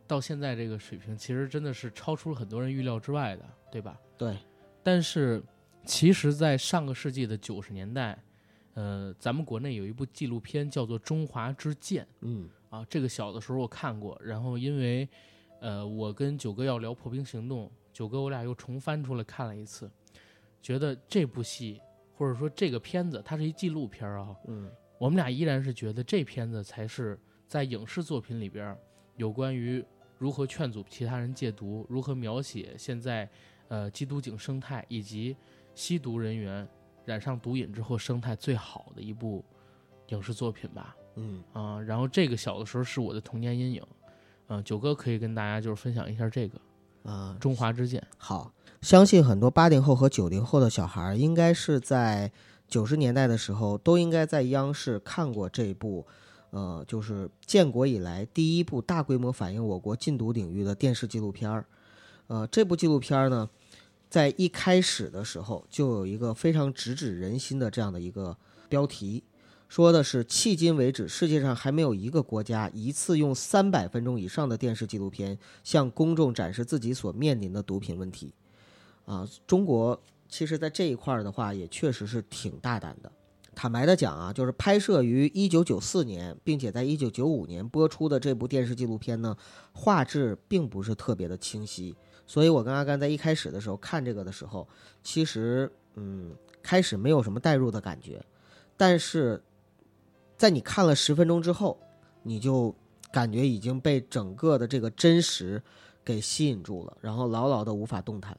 [0.08, 4.00] 到现在这个水平，其实真的是超出了很多人预料之外的，对吧？
[4.18, 4.38] 对。
[4.82, 5.44] 但是，
[5.86, 8.22] 其实，在上个世纪的九十年代。
[8.76, 15.08] 呃，咱们国内有一部纪录片叫做《中华之剑》，嗯，啊，这个小的时候我看过，然后因为，
[15.62, 19.88] 呃，我跟九哥要聊破冰行动，九哥我俩又重翻出来看了一次，
[20.60, 21.80] 觉得这部戏
[22.18, 28.76] 或者说这个片子，它是一纪录片啊，嗯，我们俩依然是觉得这片子才是在影视作品里边
[29.18, 29.86] 有关于
[30.18, 33.30] 如何劝阻其他人戒毒，如何描写现在
[33.68, 35.38] 呃缉毒警生态以及
[35.76, 36.68] 吸毒人员。
[37.06, 39.44] 染上毒瘾之后，生态最好的一部
[40.08, 40.96] 影视作品吧。
[41.16, 43.84] 嗯啊，然后这个小的时候是我的童年阴影。
[44.48, 46.60] 嗯，九哥可以跟大家就是分享一下这个
[47.04, 48.02] 啊，《中华之剑》。
[48.18, 52.32] 好，相信很多八零后和九零后的小孩应该是在
[52.68, 56.06] 九十年代的时候都应该在央视看过这部，
[56.50, 61.66] 呃，就是建国以来第一部大规模反映我国禁毒领域的电视纪录片儿。
[62.28, 63.50] 呃，这部纪录片呢。
[64.10, 68.38] 在一开始的时候，就有一个非常直指人心的这样的一个
[68.70, 69.24] 标题，
[69.74, 78.32] 说的是迄今为止，世界上还没有一个国家一次用三百分钟以上的电视纪录片向公众展示自己所面临的毒品问题。
[79.08, 83.12] 啊，中国其实在这一块儿的话，也确实是挺大胆的。
[83.56, 89.36] 坦白的讲啊，就是拍摄于一九九四年，并且在一九九五年播出的这部电视纪录片呢，
[89.72, 91.96] 画质并不是特别的清晰。
[92.28, 94.68] 所以我跟阿甘在一开始的时候看这个的时候，
[95.02, 96.30] 其实嗯，
[96.62, 98.24] 开始没有什么代入的感觉，
[98.78, 99.42] 但是
[100.44, 101.80] 在你看了十分钟之后，
[102.22, 102.76] 你就
[103.14, 105.64] 感觉已经被整个的这个真实
[106.04, 108.38] 给吸引住了，然后牢牢的无法动弹。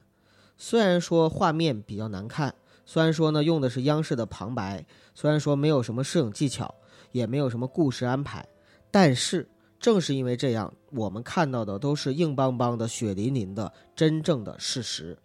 [0.55, 2.53] 虽然说画面比较难看，
[2.85, 6.71] 虽然说呢用的是央视的旁白，虽然说没有什么摄影技巧，
[7.11, 8.47] 也没有什么故事安排，
[8.91, 15.17] 但是正是因为这样，我们看到的都是硬邦邦的、血淋淋的真正的事实。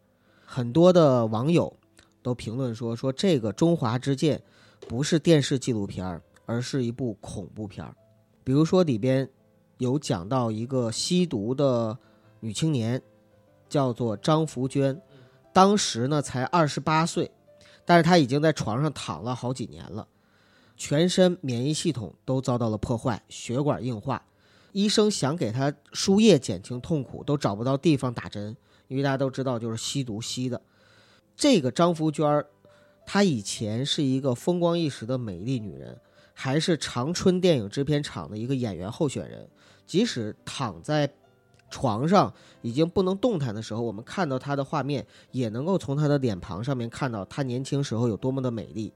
[0.46, 1.76] 很多的网友
[2.22, 4.38] 都评论说，说这个《中华之剑》
[4.88, 7.94] 不是电视纪录片儿，而是一部恐怖片儿。
[8.42, 9.30] 比如说里边
[9.78, 11.96] 有讲到一个吸毒的
[12.40, 13.00] 女青年，
[13.68, 15.00] 叫做张福娟，
[15.52, 17.30] 当时呢才二十八岁，
[17.84, 20.08] 但是她已经在床上躺了好几年了，
[20.76, 24.26] 全身免疫系统都遭到了破坏，血管硬化，
[24.72, 28.56] 医生想给她输液减轻痛苦，都找不到地方打针，
[28.88, 30.60] 因为大家都知道就是吸毒吸的。
[31.36, 32.44] 这个张福娟，
[33.06, 36.00] 她以前是一个风光一时的美丽女人。
[36.32, 39.48] 还是长春电影制片厂的一个演员候选人，
[39.86, 41.10] 即使躺在
[41.70, 48.92] 床上已经不能动弹的时候，我们看到他的画面，也能够从他的脸庞上面看到他年轻时候有多么的美丽。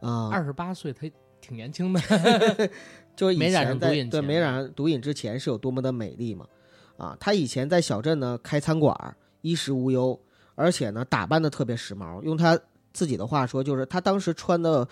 [0.00, 2.00] 啊、二十八岁，他挺年轻的。
[3.14, 6.46] 就是以没染上毒瘾对没染上毒瘾之前是有多么的美丽嘛？
[6.96, 10.18] 啊，他以前在小镇呢开餐馆，衣食无忧，
[10.54, 12.22] 而且呢打扮的特别时髦。
[12.22, 12.58] 用他
[12.92, 14.88] 自己的话说，就是他当时穿的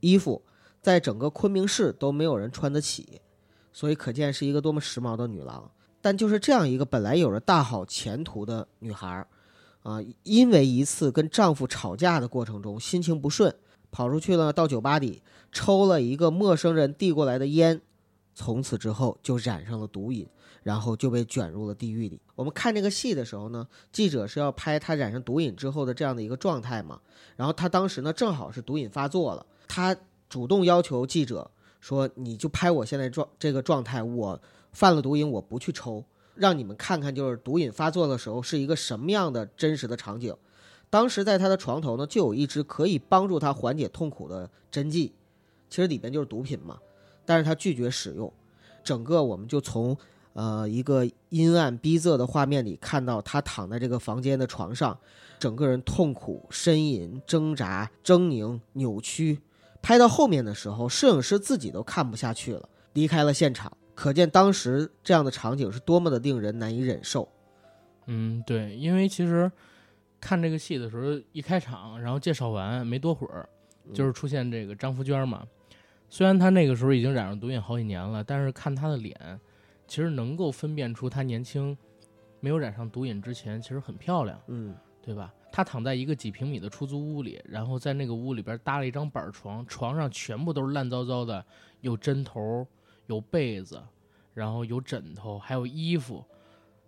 [0.00, 0.40] 衣服，
[0.88, 3.20] 在整个昆明市都没有人穿得起，
[3.74, 5.70] 所以可见是一个多么时髦的女郎。
[6.00, 9.28] 但就是这样一个本来有着大好前途的女孩儿，
[9.82, 13.54] 啊，因为一次跟丈夫吵架的过程中心情不顺，
[13.90, 15.22] 跑出去了到酒吧里
[15.52, 17.82] 抽了一个陌生人递过来的烟，
[18.34, 20.26] 从此之后就染上了毒瘾，
[20.62, 22.18] 然后就被卷入了地狱里。
[22.34, 26.98] 我们看这个戏的时候呢，记者是要拍她染上毒瘾之后的这样的一个状态嘛，
[27.36, 29.94] 然后她当时呢正好是毒瘾发作了，她
[30.28, 34.40] 主动要求记者说：“你就拍我现在状这个状态，我
[34.72, 40.34] 犯了毒瘾，我不去抽，让你们看看就是毒瘾发作的时候是一个什么样的真实的场景。”
[40.90, 45.12] 当时在他的床头呢，就有一支可以帮助他缓解痛苦的针剂，
[45.68, 46.78] 其实里边就是毒品嘛，
[47.26, 48.32] 但是他拒绝使用。
[48.82, 49.94] 整个我们就从
[50.32, 54.98] 呃一个阴暗逼仄的画面里看到他躺在这个房间的床上，
[55.38, 59.40] 整个人痛苦、呻吟、挣扎、狰狞、扭曲。
[59.80, 63.72] 拍到后面的时候，摄影师自己都看不下去了，离开了现场。
[63.94, 67.28] 可见当时这样的场景是多么的令人难以忍受。
[68.06, 69.50] 嗯，对，因为其实
[70.20, 73.48] 看这个戏的时候，一开场，然后介绍完没多会儿，
[73.92, 75.44] 就是出现这个张福娟嘛。
[76.08, 79.40] 虽然她那个时候已经染上毒瘾好几年了，但是看她的脸，
[79.86, 81.76] 其实能够分辨出她年轻，
[82.40, 85.34] 没有染上毒瘾之前，其实很漂亮，嗯对吧？
[85.50, 91.44] 她躺在一个几平米的出租屋里，然后在那个屋里边搭了一张板床，床上全部都是烂糟糟的，
[91.80, 92.66] 有针头，
[93.06, 93.82] 有被子，
[94.34, 96.24] 然后有枕头，还有衣服，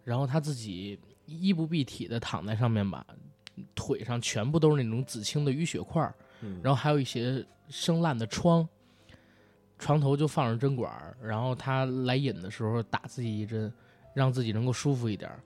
[0.04, 3.06] 然后他自己衣不蔽体的躺在上面吧，
[3.74, 6.02] 腿上全部都是那种紫青的淤血块
[6.62, 8.68] 然后还有一些生烂的疮。
[9.78, 13.72] 床头就放着针管，然后他来瘾的时候打自己一针，
[14.12, 15.40] 让自己能够舒服一点儿。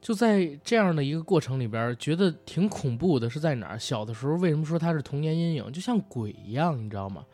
[0.00, 3.78] 就在这样的一个过程里边，觉得挺恐怖的，是在哪儿？
[3.78, 5.70] 小的时候为什么说它是童年阴影？
[5.70, 7.24] 就像鬼一样，你知道吗？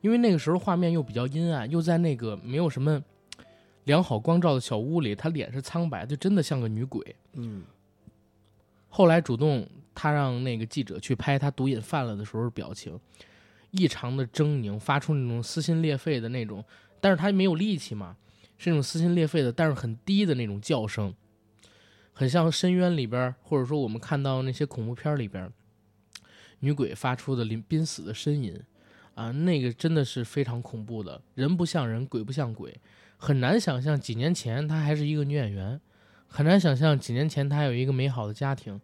[0.00, 3.02] 因为那个时候画面又比较阴暗，又在那个没有什么
[3.84, 7.14] 良好光照的小屋里，她脸是苍白，就真的像个女鬼。
[7.34, 7.62] 嗯
[8.88, 12.96] 后来主动，他让那个记者去拍他毒瘾犯了的时候表情，
[13.72, 16.64] 异常的狰狞，发出那种撕心裂肺的那种，
[17.00, 18.16] 但是他没有力气嘛，
[18.56, 21.12] 是那种撕心裂肺的，但是很低的那种叫声，
[22.14, 25.52] 很像深渊里边，或者说我们看到那些恐怖片里边，
[26.60, 28.58] 女鬼发出的临濒死的呻吟，
[29.14, 32.80] 啊，那个真的是非常恐怖的，人不像人，鬼不像鬼，
[33.18, 35.78] 很难想象几年前她还是一个女演员。
[36.26, 38.80] 很难想象几年前她有一个美好的家庭，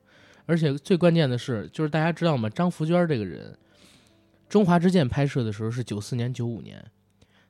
[0.47, 2.49] 而且最关键的是，就是大家知道吗？
[2.49, 3.53] 张福娟这个人，
[4.49, 6.85] 《中华之剑》拍摄的时候是九四年、九五年，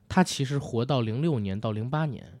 [0.09, 2.39] 她其实活到零六年到零八年，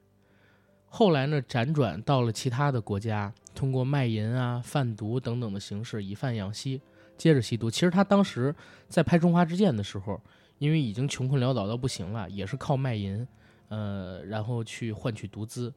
[0.93, 6.81] 后来呢辗转到了其他的国家，通过卖淫啊、贩毒等等的形式以贩养吸，
[7.17, 7.71] 接着吸毒。
[7.71, 8.53] 其实他当时
[8.89, 10.21] 在拍《中华之剑》的时候，
[10.57, 13.25] 因为已经穷困潦倒到不行了，也是靠卖淫，
[13.69, 15.73] 呃，然后去换取毒资。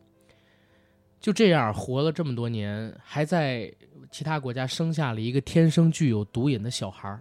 [1.21, 3.73] 就这样活了这么多年，还在
[4.11, 7.21] 其他国家生下了一个天生具有毒瘾的小孩儿，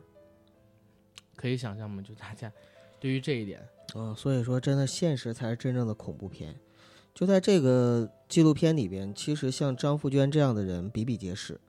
[1.36, 2.02] 可以想象吗？
[2.02, 2.52] 就大家
[3.00, 3.62] 对于这一点，
[3.94, 6.54] 嗯，所以说真的现实才是真正的恐怖片。
[7.14, 11.60] 就在这个纪录片里边，其实像张富娟这样的人比比皆是。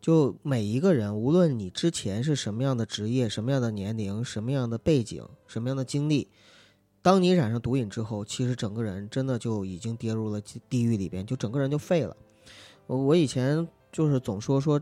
[0.00, 6.28] 就每一个人，无论你之前是什么样的职业、什么样的年龄、什么样的背景、什么样的经历，
[7.02, 12.16] 当你染上毒瘾之后，其实整个人真的就已经跌入了地狱里边，就整个人就废了。
[12.86, 14.80] 我我以前就是总说说，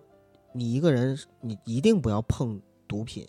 [0.52, 3.26] 你一个人你一定不要碰毒品，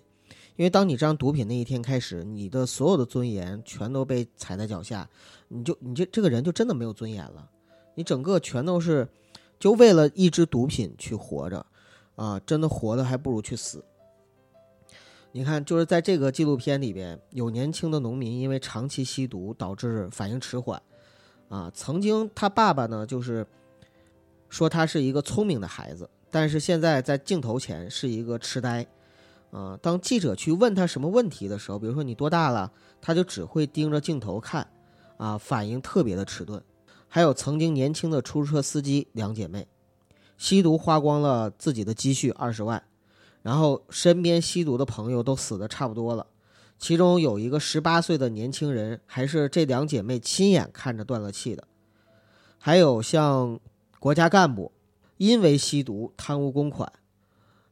[0.58, 5.10] 因为当你沾上毒品那一天开始，你的所有的尊严全都被踩在脚下，
[5.48, 7.50] 你就你这这个人就真的没有尊严了，
[7.96, 9.08] 你整个全都是
[9.60, 11.66] 就为了一支毒品去活着，
[12.16, 13.84] 啊，真的活的还不如去死。
[15.32, 20.82] 你看，就是在这个纪录片里边，有年轻的农民因为长期吸毒导致反应迟缓，
[21.50, 23.46] 啊，曾经他爸爸呢就是
[24.50, 28.88] 说他是一个聪明的孩子，但是现在在镜头前是一个痴呆，
[29.52, 34.68] 啊，当记者去问他什么问题的时候，比如说你多大了，他就只会盯着镜头看，
[35.18, 36.64] 啊，反应特别的迟钝。
[37.10, 39.68] 还有曾经年轻的出租车司机两姐妹，
[40.38, 42.84] 吸毒花光了自己的积蓄二十万。
[43.44, 46.28] 然后身边吸毒的朋友都死的差不多了，
[46.78, 51.66] 其中有一个十八岁的年轻人，还是这两姐妹亲眼看着断了气的。
[52.58, 53.58] 还有像
[54.00, 54.74] 国家干部，
[55.16, 56.92] 因为吸毒贪污公款，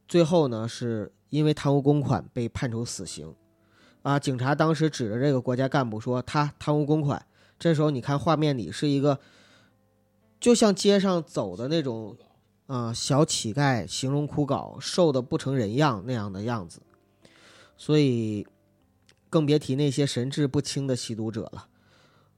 [0.08, 3.36] 最后呢是因为贪污公款被判处死刑。
[4.02, 7.26] 啊，警察当时指着这个国家干部说他贪污公款。
[7.60, 9.20] 这时候你看画面里是一个，
[10.40, 12.18] 就像街上走的那种。
[12.68, 16.82] 啊，小乞丐，形容枯槁，瘦的不成人样那样的样子，
[17.78, 18.48] 所以
[19.30, 21.68] 更别提那些神志不清的吸毒者了。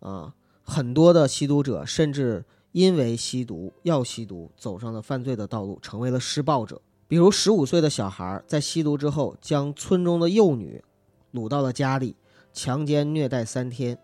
[0.01, 2.43] 啊，很多的吸毒者甚至
[2.73, 6.81] 因为吸毒要吸毒，走上了犯罪的道路，成为了施暴者。
[7.07, 10.83] 比如十五岁的小孩在吸毒之后，将村中的幼女
[11.31, 12.17] 掳到了家里，
[12.51, 13.97] 强奸虐待三天，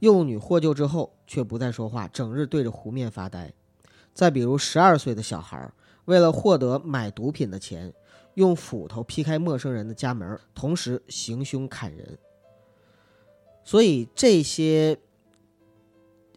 [0.00, 3.52] 幼女获救之后却不再说话，整日对着湖面发呆。
[4.12, 5.70] 再比如，十二岁的小孩
[6.06, 7.92] 为了获得买毒品的钱，
[8.34, 12.18] 用斧头劈开陌生人的家门，同时行凶砍人。
[13.64, 14.98] 所以，这些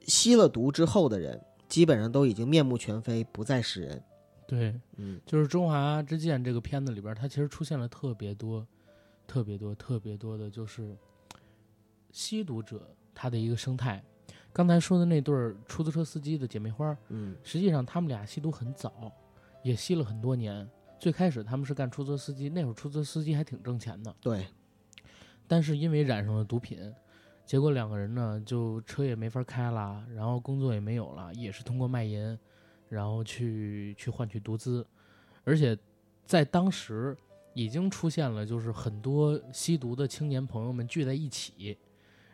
[0.05, 4.03] 吸了毒之后的人，基本上都已经面目全非，不再是人。
[4.47, 8.65] 对，嗯，就是《中华之剑》这个片子里边，它其实出现了特别多、
[9.27, 10.97] 特别多、特别多的，就是
[12.11, 12.89] 吸毒者
[13.19, 14.01] 他的一个生态。
[14.53, 19.11] 刚才说的那对出租车司机的姐妹花，嗯，实际上他们俩吸毒很早，
[19.61, 20.65] 也吸了很多年。
[20.97, 24.15] 最开始他们是干出租车司机，那会儿出租车司机还挺挣钱的。
[24.21, 24.47] 对，
[25.47, 26.79] 但是因为染上了毒品，
[27.45, 32.39] 结果两个人呢就车也没法开了，然后工作也没有了，也是通过卖淫，
[32.87, 34.85] 然后去去换取毒资，
[35.43, 35.77] 而且
[36.25, 37.15] 在当时
[37.53, 41.77] 已经出现了，就是很多吸毒的青年朋友们聚在一起。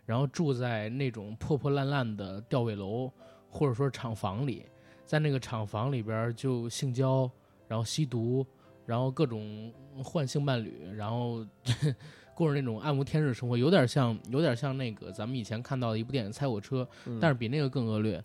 [0.06, 3.12] 然后住在那种破破烂烂的吊尾楼，
[3.50, 4.66] 或者说厂房里，
[5.06, 7.30] 在那个厂房里边就性交，
[7.68, 8.46] 然后吸毒，
[8.86, 11.46] 然后各种换性伴侣，然后
[12.36, 16.88] 过着那种暗无天日生活，有点像，有点像那个咱们以前看到的一部电影《猜火车》，
[17.20, 18.24] 但是比那个更恶劣。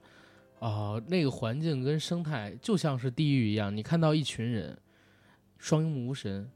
[0.58, 4.76] 啊，那个环境跟生态就像是地狱一样，你看到一群人
[5.56, 6.50] 双目无神，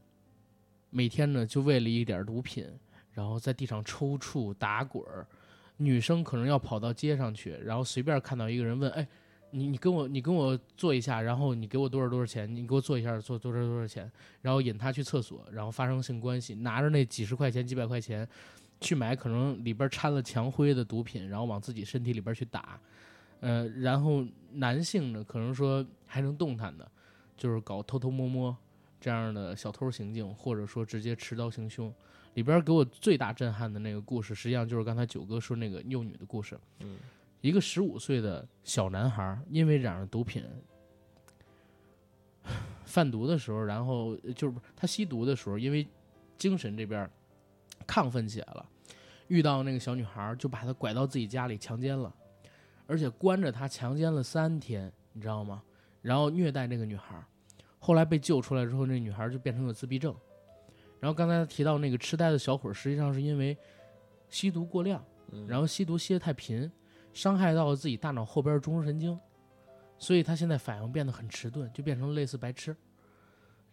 [0.91, 2.67] 每天呢就为了一点毒品。
[3.15, 5.25] 然后在地上抽搐打滚儿，
[5.77, 9.07] 女生可能要跑到街上去，然后随便看到一个人问：“哎，
[9.51, 12.53] 你你跟我你跟我做一下，然后你给我多少多少钱？
[12.53, 14.11] 你给我做一下，做多少多少钱？”
[14.43, 18.27] 然后引他去厕所，然后发生性关系，拿着那几十块钱几百块钱
[18.81, 22.79] 去买可能里边掺了墙灰的毒品，然后往自己身体里边去打。
[23.39, 26.89] 呃，然后男性呢，可能说还能动弹的，
[27.37, 28.55] 就是搞偷偷摸摸
[28.99, 31.93] 这样的小偷行径，或者说直接持刀行凶。
[32.35, 36.57] 里边给我最大震撼的那个故事，实际上就是刚才九哥说那个幼女的故事。
[36.79, 36.97] 嗯，
[37.41, 40.43] 一个十五岁的小男孩，因为染上毒品，
[42.83, 45.87] 贩毒的时候，然后就是他吸毒的时候，因为
[46.37, 47.09] 精神这边
[47.87, 48.65] 亢奋起来了，
[49.27, 52.13] 遇到那个小女孩，就把她拐到自己家里强奸了，
[52.85, 55.63] 而且关着她强奸了三天，你知道吗？
[56.01, 57.23] 然后虐待那个女孩，
[57.79, 60.13] 后来被救出来之后，那女孩就变成了自闭症。
[61.05, 63.55] 然后刚才提到那个痴呆的小伙，实际上是因为
[64.27, 65.05] 吸毒过量，
[65.47, 66.71] 然后吸毒吸的太频，
[67.13, 69.15] 伤害到了自己大脑后边中枢神经，
[69.99, 72.75] 所以他现在反应变得很迟钝，就变成了类似白痴。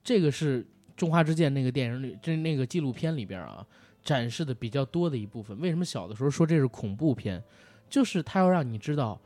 [0.04, 0.62] 这个是
[0.94, 3.66] 《中华之剑》那个电影里，这那个纪录片里边啊
[4.02, 5.58] 展示的比较多的一部分。
[5.58, 7.42] 为什么小的时候说这是恐怖片？
[7.88, 9.18] 就是他要让你知道。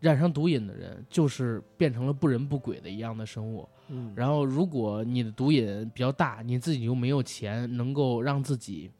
[0.00, 3.68] 染上毒瘾的人，就是变成了不人不鬼的一样的生物。
[3.92, 8.90] 嗯，然后如果你的毒瘾比较大，你自己又没有钱，能够让自己，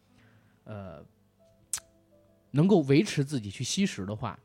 [0.65, 1.03] 呃，
[2.53, 4.39] 能够维持自己去吸食的话，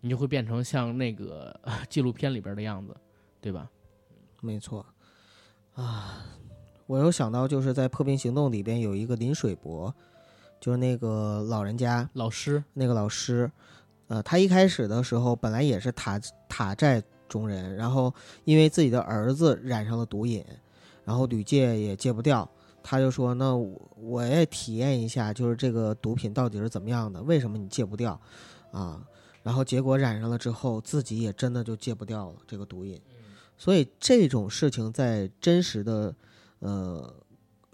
[0.00, 2.96] 你就会变成像那个纪录片里边的样子，
[3.40, 3.70] 对吧？
[4.40, 4.84] 没错。
[5.74, 6.24] 啊，
[6.86, 9.94] 我又想到，就是在《破冰行动》里边有一个林水伯。
[10.58, 13.48] 就是那个老人家，老师，那个老师，
[14.08, 16.18] 呃，他一开始的时候本来也是塔
[16.48, 18.12] 塔寨中人，然后
[18.44, 20.44] 因为自己的儿子染上了毒瘾，
[21.04, 22.48] 然后屡戒也戒不掉，
[22.82, 27.22] 他就说：“那我我也体验一下，就是这个毒品到底是怎么样的？
[27.22, 28.20] 为什么你戒不掉？
[28.70, 29.06] 啊？”
[29.42, 33.00] 然后结果染上了之后，自己也真的就戒不掉了这个毒瘾。
[33.56, 36.14] 所以这种事情在真实的
[36.58, 37.14] 呃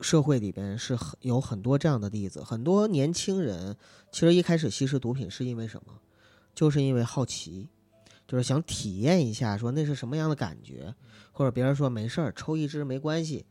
[0.01, 2.43] 社会里边是很有很多这样的例子。
[2.43, 3.77] 很多年轻人
[4.11, 5.95] 其实一开始吸食毒品是因为什么？
[6.55, 7.69] 就是因为好奇，
[8.33, 10.95] 就是想体验一下，说那是什么样的感觉，
[11.33, 13.45] 或者别人说没事儿，抽一支没关系，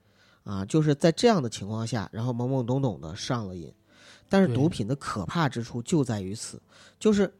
[0.43, 3.71] 啊，就是在这样的情况下，然后懵懵懂懂的上了瘾。
[4.27, 6.59] 但是毒品的可怕之处就在于此，
[6.97, 7.31] 就是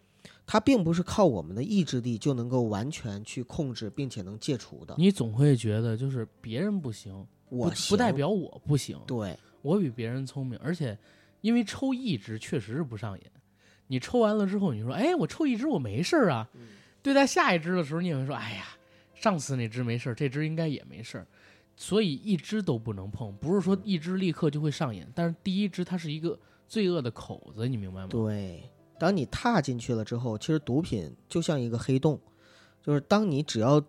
[0.45, 4.93] 它并不是靠我们的意志力就能够完全去控制，并且能戒除的。
[4.99, 10.95] 你总会觉得就是别人不行，我不不代表我不行，对我比别人聪明，而且
[11.41, 13.23] 因为抽一支确实是不上瘾。
[13.87, 16.47] 你抽完了之后，你说，哎，我抽一支我没事儿啊。
[17.03, 18.65] 对待下一只的时候，你也会说，哎呀，
[19.15, 21.27] 上次那只没事儿，这只应该也没事儿。
[21.75, 26.37] 所以一只都不能碰，不是说一只立刻就会上瘾，但是第一只它是一个
[26.67, 28.07] 罪恶的口子，你明白吗？
[28.07, 32.19] 对，当你踏进去了之后，其实毒品就像一个黑洞，
[32.83, 33.83] 就是当你只要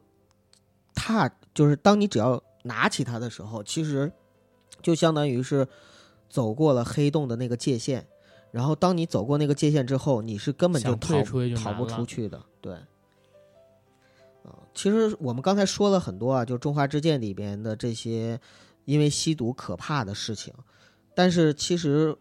[0.95, 4.11] 踏，就是当你只要拿起它的时候，其实
[4.81, 5.67] 就相当于是
[6.31, 8.07] 走过了黑洞的那个界限。
[8.53, 11.23] 然后，当你走过那个界限之后，你是根本就逃
[11.73, 12.43] 不出去的。
[12.61, 12.87] 对，啊，
[14.75, 18.41] 其实我们刚才说了很多啊，就《中华之剑》里边的这些
[18.85, 20.53] 因为吸毒可怕的事情，
[21.15, 22.17] 但是其实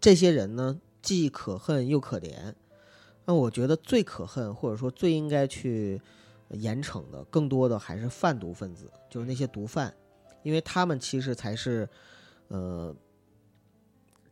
[0.00, 2.54] 这些人呢，既可恨又可怜。
[3.24, 6.00] 那我觉得最可恨，或者说最应该去
[6.50, 9.92] 严惩的，更多的还是贩毒分子，就是那些毒贩，
[10.42, 11.88] 因为他们其实才是
[12.48, 12.94] 呃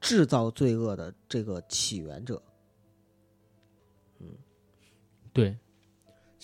[0.00, 2.40] 制造罪恶的这个起源者。
[4.20, 4.28] 嗯
[5.32, 5.56] 对，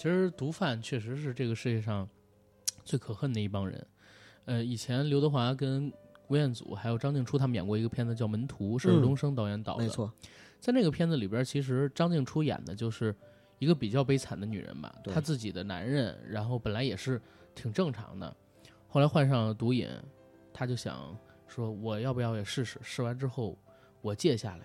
[0.01, 2.09] 其实毒贩确实是这个世界上
[2.87, 3.87] 最可恨的一帮人。
[4.47, 5.93] 呃，以前刘德华跟
[6.29, 9.85] 吴彦祖还有张静初他们演过一个片子叫《门徒》，是尔冬升导演导的。
[9.85, 10.11] 没错，
[10.59, 13.15] 在那个片子里边，其实张静初演的就是
[13.59, 14.91] 一个比较悲惨的女人吧。
[15.05, 17.21] 她自己的男人，然后本来也是
[17.55, 18.35] 挺正常的，
[18.89, 19.87] 后来患上了毒瘾，
[20.51, 21.15] 她就想
[21.47, 22.81] 说我要不要也试试？
[22.83, 23.55] 试完之后
[24.01, 24.65] 我戒下来，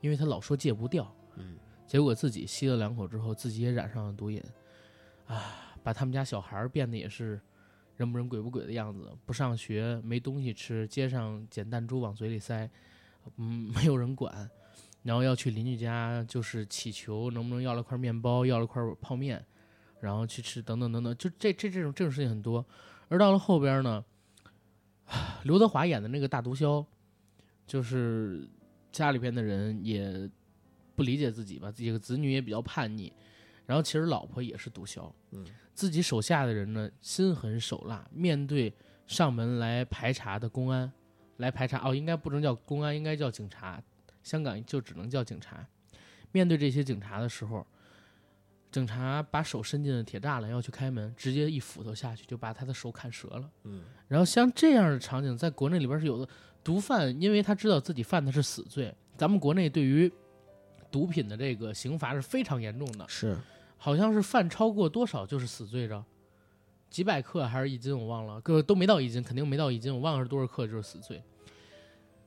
[0.00, 1.12] 因为她老说戒不掉。
[1.34, 4.40] 嗯，结果自己吸了两口之后，自己也染上了毒瘾，
[5.28, 7.40] 啊，把他们家小孩变得也是
[7.96, 12.68] 人不人鬼不鬼的样子，不上学，没东西吃，街上捡弹珠往嘴里塞，
[13.36, 14.50] 嗯，没有人管，
[15.02, 19.44] 然后要去邻居家就是祈求能不能要了块面包，要了块泡面，
[20.00, 22.64] 然后去吃等等等等，就这这这种这种事情很多，
[23.08, 24.04] 而到了后边呢，
[25.44, 26.86] 刘德华演的那个大毒枭，
[27.66, 28.48] 就是
[28.90, 30.30] 家里边的人也
[30.94, 33.12] 不理解自己吧，这个子女也比较叛逆，
[33.68, 35.44] 然后其实老婆也是毒枭，嗯，
[35.74, 38.72] 自己手下的人呢心狠手辣，面对
[39.06, 40.90] 上门来排查的公安，
[41.36, 43.82] 来排查哦，应该不能叫公安，应该叫警察，
[44.22, 45.68] 香港就只能叫警察。
[46.32, 47.66] 面对这些警察的时候，
[48.72, 53.50] 警察把手伸进了铁栅栏要去开门，直接一斧头下去就把他的手砍折了。
[53.64, 56.26] 嗯，然后像这样的场景，在国内里边是有的。
[56.64, 60.12] 毒贩因为他知道自己犯的是死罪，咱们国内对于
[60.90, 63.34] 毒品的这个刑罚是非常严重的，是
[63.78, 66.04] 好像是犯超过多少就是死罪着，
[66.90, 71.22] 几百克还是一斤我忘了，个都没到一斤，肯定没到一斤，我忘了是多少克就是死罪。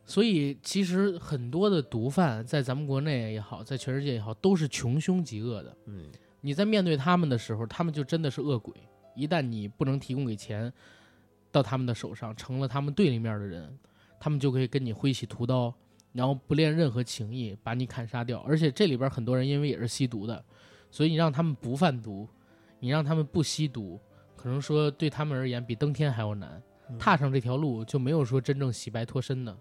[0.04, 5.78] 所以其实很多的毒贩在咱们国内也好，在全世界也好，都是穷凶极恶的。
[5.86, 6.10] 嗯，
[6.42, 8.74] 你在面对他们的时候，他们就真的是恶鬼。
[9.16, 10.72] 一旦你不能提供给钱
[11.52, 13.78] 到他们的手上，成了他们对立面的人，
[14.20, 15.74] 他们就可以跟你挥起屠刀，
[16.14, 18.40] 然后不恋任何情谊，把你砍杀掉。
[18.40, 20.44] 而且这里边很多人因为也是吸毒的，
[20.92, 22.28] 所以你让他们不贩毒，
[22.80, 24.00] 你让他们不吸毒，
[24.36, 26.62] 可能说对他们而言比登天还要难。
[27.00, 29.58] 踏上这条路就没有说真正洗白脱身的。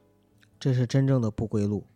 [0.59, 1.87] 这是真正的不归路。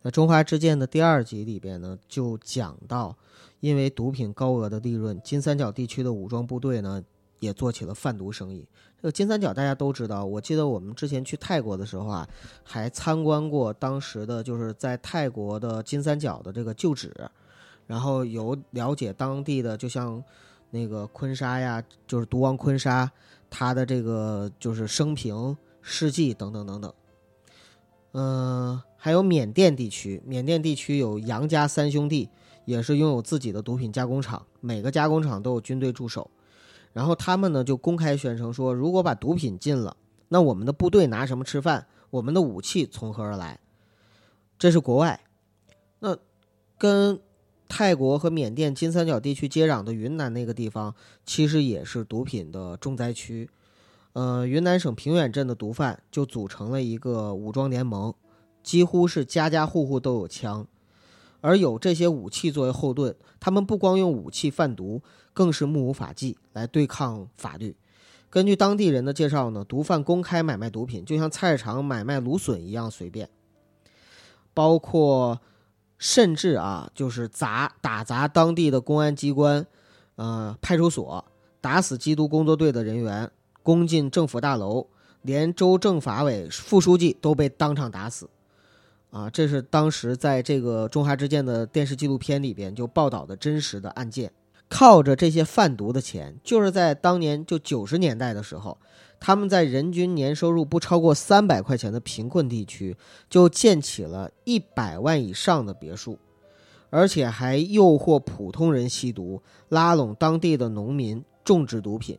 [0.00, 3.16] 那《中华之剑》的第二集里边呢，就讲到，
[3.60, 7.00] 因为毒品高额的利润，金三角地区的武装部队呢
[7.38, 8.66] 也做起了贩毒生意。
[8.96, 12.28] 这个金三角大家都知道，我记得我们之前去泰国的时候啊，
[12.64, 17.14] 还参观过当时的就是在泰国的金三角的这个旧址，
[17.86, 20.22] 然后有了解当地的，就像
[20.70, 23.10] 那个坤沙呀，就是毒王坤沙，
[23.50, 26.92] 他的这个就是生平事迹等等等等。
[28.12, 32.28] 嗯、还有缅甸地区，缅甸地区有杨家三兄弟，
[32.64, 36.30] 也是拥有自己的毒品加工厂，每个加工厂都有军队驻守。
[36.92, 39.96] 然后他们呢就公开宣称说，如果把毒品禁了，
[40.28, 41.86] 那我们的部队拿什么吃饭？
[42.10, 43.58] 我们的武器从何而来？
[44.58, 45.18] 这是国外。
[46.00, 46.14] 那
[46.76, 47.18] 跟
[47.74, 50.94] 泰国和缅甸金三角地区接壤的云南那个地方，
[51.24, 53.48] 其实也是毒品的重灾区。
[54.12, 58.12] 呃，云南省平远镇的毒贩就组成了一个武装联盟，
[58.62, 60.66] 几乎是家家户户都有枪，
[61.40, 65.00] 而有这些武器作为后盾，他们不光用武器贩毒，
[65.32, 67.74] 更是目无法纪来对抗法律。
[68.28, 73.30] 根据当地人的介绍呢，毒贩公开买卖毒品，就像菜市场买卖芦笋一样随便，
[74.52, 75.40] 包括
[76.02, 79.64] 甚至啊，就是砸打砸当地的公安机关、
[80.16, 81.24] 呃派出所，
[81.60, 83.30] 打死缉毒工作队的人员。
[83.62, 84.88] 攻进政府大楼，
[85.20, 88.28] 连州政法委副书记都被当场打死，
[89.12, 94.32] 啊，这是当时在这个中华之剑的电视纪录片里边就报道的真实的案件。
[94.68, 98.76] 靠着这些贩毒的钱，就是在当年就九十年代的时候，
[99.24, 102.96] 他们在人均年收入不超过三百块钱的贫困地区，
[103.30, 106.18] 就建起了一百万以上的别墅，
[106.90, 112.18] 而且还诱惑普通人吸毒，拉拢当地的农民种植毒品。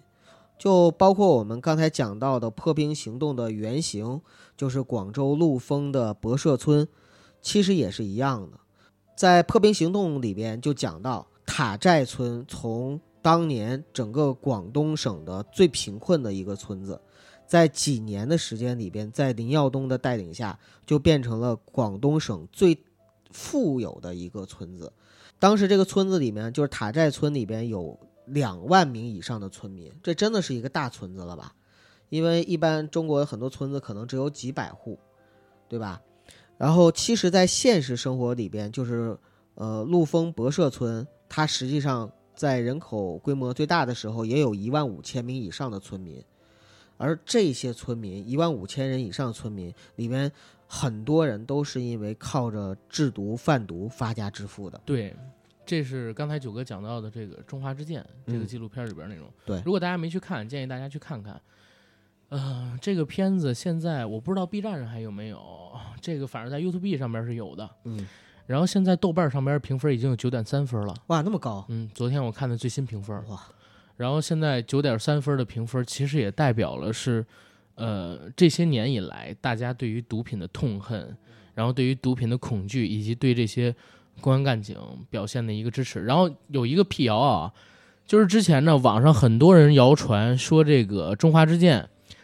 [0.57, 4.21] 就包括我们刚才讲到的破冰行动的原型，
[4.55, 6.87] 就是广州陆丰的博社村，
[7.41, 8.57] 其实也是一样的。
[9.17, 17.01] 在破冰行动里边就讲到塔寨村，从当年整个广东省的最贫困的一个村子，
[17.47, 22.77] 在几年的时间里边，在林耀东的带领下，就变成了广东省最
[23.31, 24.93] 富有的一个村子。
[25.39, 27.97] 当时这个村子里面，就是塔寨村里边有。
[28.27, 31.53] 两万名以上的村民，这真的是一个大村子了吧？
[32.07, 34.97] 因为一般中国很多村子可能只有几百户，
[35.67, 36.01] 对吧？
[36.57, 39.17] 然后其实，在现实生活里边，就是
[39.55, 46.23] 呃，陆丰博社村，它实际上在人口规模最大的时候，也有一万五千名以上的村民。
[46.97, 50.31] 而这些村民，一万五千人以上的村民里面，
[50.67, 54.81] 很多人都是因为靠着制毒贩毒发家致富的。
[54.85, 55.15] 对。
[55.65, 59.31] 这是刚才九哥讲到的这个《中华之剑》这个纪录片里边内容。
[59.45, 61.41] 对，如果大家没去看，建议大家去看看。
[62.27, 65.39] 呃，这个片子现在我不知道 B 站上还有没有，
[66.01, 67.69] 这个反正在 YouTube 上面是有的。
[67.85, 68.05] 嗯。
[68.45, 70.95] 然后现在豆瓣上边评分已经有九点三分了。
[71.07, 71.65] 哇，那么高！
[71.69, 73.15] 嗯，昨天我看的最新评分。
[73.27, 73.39] 哇。
[73.97, 77.25] 然后现在九点三分的评分，其实也代表了是，
[77.75, 81.15] 呃，这些年以来大家对于毒品的痛恨，
[81.53, 83.75] 然后对于毒品的恐惧，以及对这些。
[84.21, 84.77] 公安干警
[85.09, 87.51] 表现的一个支持，然后有一个辟谣啊，
[88.05, 91.81] 就是之前呢，网上很多人谣传说这个《中华之剑》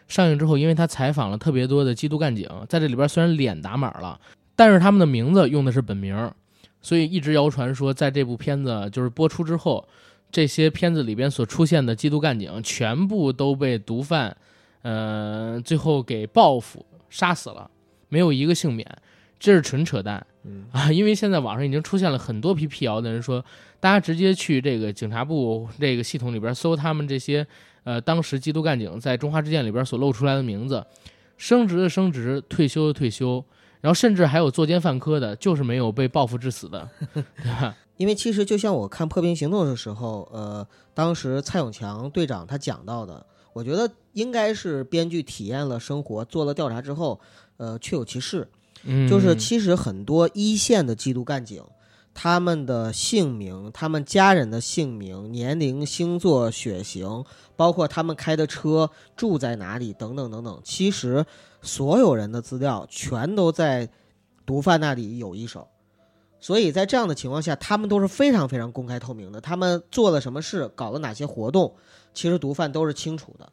[0.07, 4.22] 上映之后，因为他采访了特别多的缉毒干警，在这里边虽然脸打码了，
[4.60, 6.30] 但是他们的名字用的是本名，
[6.82, 9.88] 所以一直谣传说，在这部片子就是播出之后，
[10.30, 14.36] 这些片子里边所出现的缉毒干警全部都被毒贩，
[14.82, 17.72] 呃，最后给报复杀死了，
[18.10, 18.86] 没有一个幸免，
[19.39, 20.28] 这是纯扯淡。
[20.43, 23.41] 嗯啊，因为现在网上已经出现了很多批辟谣的人说，
[23.80, 27.47] 大家直接去这个警察部这个系统里边搜他们这些
[27.86, 30.86] 呃当时缉毒干警在中华之剑里边所露出来的名字，
[31.38, 33.41] 升职的升职，退休的退休，
[33.82, 37.23] 然后甚至还有作奸犯科的，就是没有被报复致死的， 对
[37.61, 37.75] 吧？
[37.97, 47.19] 因为其实就像我看《破冰行动》的时候，呃，当时蔡永强队长他讲到的，我觉得应该是编剧体验了生活，做了调查之后，
[47.57, 48.47] 呃，确有其事。
[49.09, 51.61] 就是其实很多一线的缉毒干警，
[52.13, 57.25] 他们的姓名、他们家人的姓名、年龄、星座、血型，
[57.57, 61.25] 包括他们开的车、住在哪里等等等等，其实
[61.62, 63.89] 所有人的资料全都在
[64.45, 65.68] 毒贩那里有一手。
[66.39, 69.41] 所以在这样的情况下，他们都是非常非常公开透明的。
[69.41, 71.76] 他们做了什么事，搞了哪些活动，
[72.14, 73.49] 其实毒贩都是清楚的。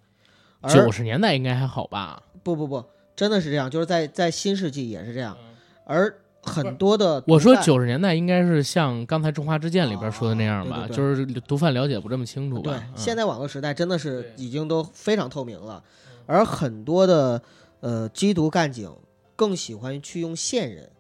[0.68, 2.22] 九十年代应该还好吧？
[2.42, 2.84] 不不不。
[3.16, 5.36] 真的是这样，就是在在新世纪也是这样，
[5.84, 12.70] 而很多的我说九十年代应该是像刚才《中华之剑》里边说的那样吧，就是毒贩了解不这么清楚吧？
[12.70, 15.82] 对，现在网络时代真的是已经都非常透明了，
[16.26, 17.40] 而很多的
[17.86, 18.92] 呃缉毒干警
[19.36, 20.90] 更喜欢去用线人，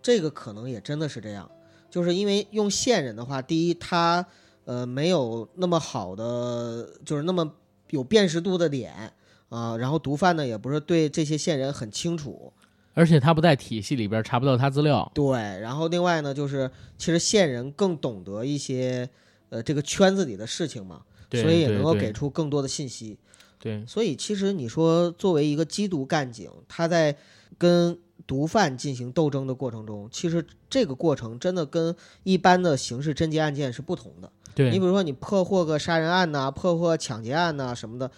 [0.00, 1.50] 这个可能也真的是这样，
[1.90, 4.24] 就是因为用线人的话，第一他
[4.64, 7.52] 呃没有那么好的，就是那么
[7.90, 9.12] 有辨识度的脸。
[9.48, 12.52] 啊，然后毒贩呢也不是对这些线人很清楚，
[12.92, 15.10] 而且他不在体系里边查不到他资料。
[15.14, 19.08] 对，然后另外呢，就是其实线人更懂得一些
[19.48, 23.18] 呃这个圈子里的事情嘛，所以也能够给出更多的信息。
[23.58, 27.16] 对，所以其实你说作为一个缉毒干警，他在
[27.56, 34.30] 跟毒贩进行斗争的过程中，其实这个过程真的跟一般的刑事侦缉案件是不同的。
[34.54, 38.10] 对你比如说你破获个杀人案呐，破获抢劫案呐什么的。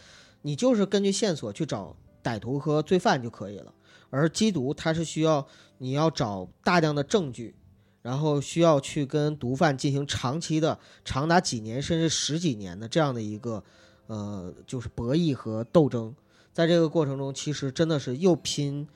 [0.42, 3.74] 你就是根据线索去找歹徒和罪犯就可以了，
[4.08, 7.54] 而缉毒它是需要你要找大量的证据，
[8.00, 13.62] 然后需要去跟毒贩进行长期的、长达几年甚至十几年的这样的一个
[14.10, 16.12] 呃，就是博弈和斗争。
[16.52, 18.88] 在这个过程中，其实真的是又拼，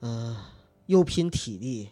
[0.00, 0.34] 呃，
[0.86, 1.90] 又拼体力，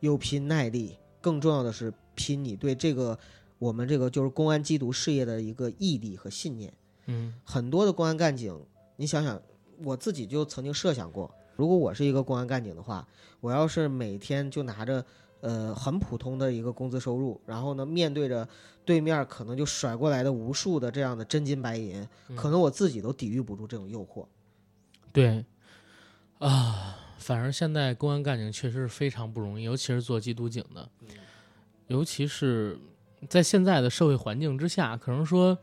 [0.00, 3.18] 又拼耐力，更重要的是拼你对这个
[3.58, 6.72] 我们这个就是公安缉毒事业的一个毅力和信念。
[7.08, 8.58] 嗯很多的公安干警，
[8.96, 9.38] 你想想，
[9.84, 13.06] 我自己就曾经设想过，如果我是一个公安干警的话，
[13.40, 15.04] 我要是每天就拿着
[15.42, 18.48] 呃很普通的一个工资收入，然后呢面对着
[18.84, 24.26] 对面可能就甩过来的无数的这样的真金白银，可能我自己都抵御不住这种诱惑。
[25.12, 25.44] 对，
[26.38, 30.88] 啊，反正现在公安干警确实是非常不容易，尤其是做缉毒警的，
[31.86, 32.78] 尤其是
[33.28, 35.56] 在现在的社会环境之下，可能说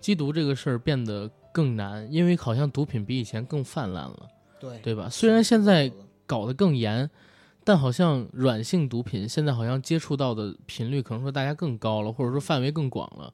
[0.00, 4.28] 缉毒这个事儿变得更难，因为好像毒品比以前更泛滥了，
[4.60, 5.08] 对对吧？
[5.08, 5.90] 虽然现在
[6.26, 7.08] 搞得更严，
[7.68, 13.30] 但好像软性毒品现在好像接触到的频率可能说大家更高了，或者说范围更广了。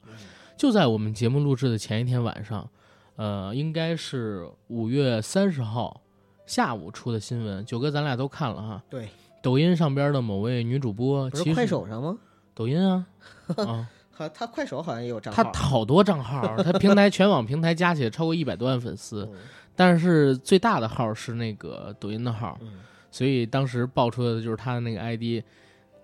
[0.57, 2.69] 就在我们节目录制的前一天晚上，
[3.15, 6.01] 呃，应该是五月三十号
[6.45, 8.83] 下午出的新闻，九哥咱俩都看了哈。
[8.89, 9.07] 对，
[9.41, 12.17] 抖音上边的某位女主播，其实不是快手上吗？
[12.53, 13.07] 抖音啊，
[13.55, 15.53] 啊，好，他快手好像也有账他号。
[15.53, 19.39] 好多账号，他平台全网平台加起来超过一百多万粉丝，嗯
[19.77, 22.81] 但是最大的号是那个抖音的号，嗯
[23.15, 25.41] 所以当时爆出来的就是他的那个 ID，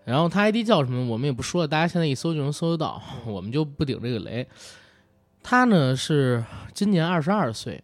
[0.06, 4.48] 然后他 ID 叫什么我们也不说了，大家现在一搜就能搜得到，我们就不顶这个雷。
[5.44, 6.42] 他呢是
[6.74, 7.84] 今年二十二岁，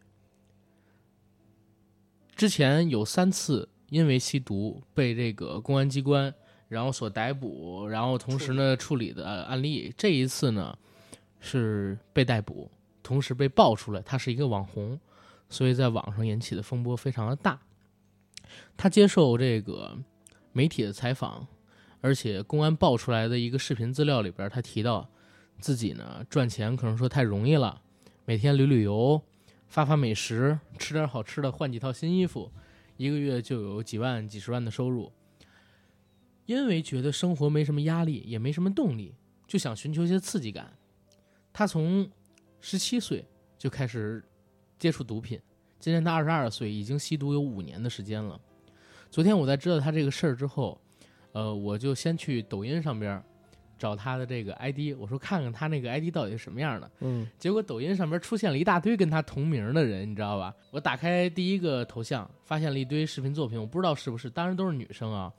[2.38, 6.34] 之前有三次因为吸毒被这个公安机关
[6.70, 9.94] 然后所逮捕，然后同时呢处理的案例。
[9.98, 10.74] 这一次呢
[11.42, 12.72] 是被逮捕，
[13.04, 14.98] 同时被爆出来他是一个网红，
[15.50, 17.60] 所以在网上引起的风波非常的大。
[18.76, 19.98] 他接受这个
[20.52, 21.48] 媒体的采访，
[22.02, 25.10] 而且公安爆出来的一个视频资料里边，他提到
[25.60, 27.82] 自己呢赚钱可能说太容易了，
[28.26, 29.22] 每天旅旅游，
[29.68, 32.52] 发发美食，吃点好吃的，换几套新衣服，
[32.98, 35.12] 一个月就有几万、几十万的收入。
[36.46, 39.14] 因为觉得生活没什么压力，也没什么动力，
[39.46, 40.72] 就想寻求一些刺激感。
[41.52, 42.10] 他从
[42.62, 43.26] 十七岁
[43.58, 44.24] 就开始
[44.80, 45.38] 接触毒品，
[45.80, 48.40] 今年他二十二岁，已经吸毒有五年的时间了。
[49.10, 50.80] 昨天我在知道他这个事儿之后，
[51.32, 53.22] 呃，我就先去抖音上边
[53.78, 56.92] 找他的这个 ID，我说看看他那个 ID 到底是什么样的。
[57.02, 60.54] 嗯结果抖音上边出现了一大堆跟他同名的人，你知道吧？
[60.72, 65.32] 我打开第一个头像，发现了一堆视频作品，我不知道是不是，当然都是女生啊。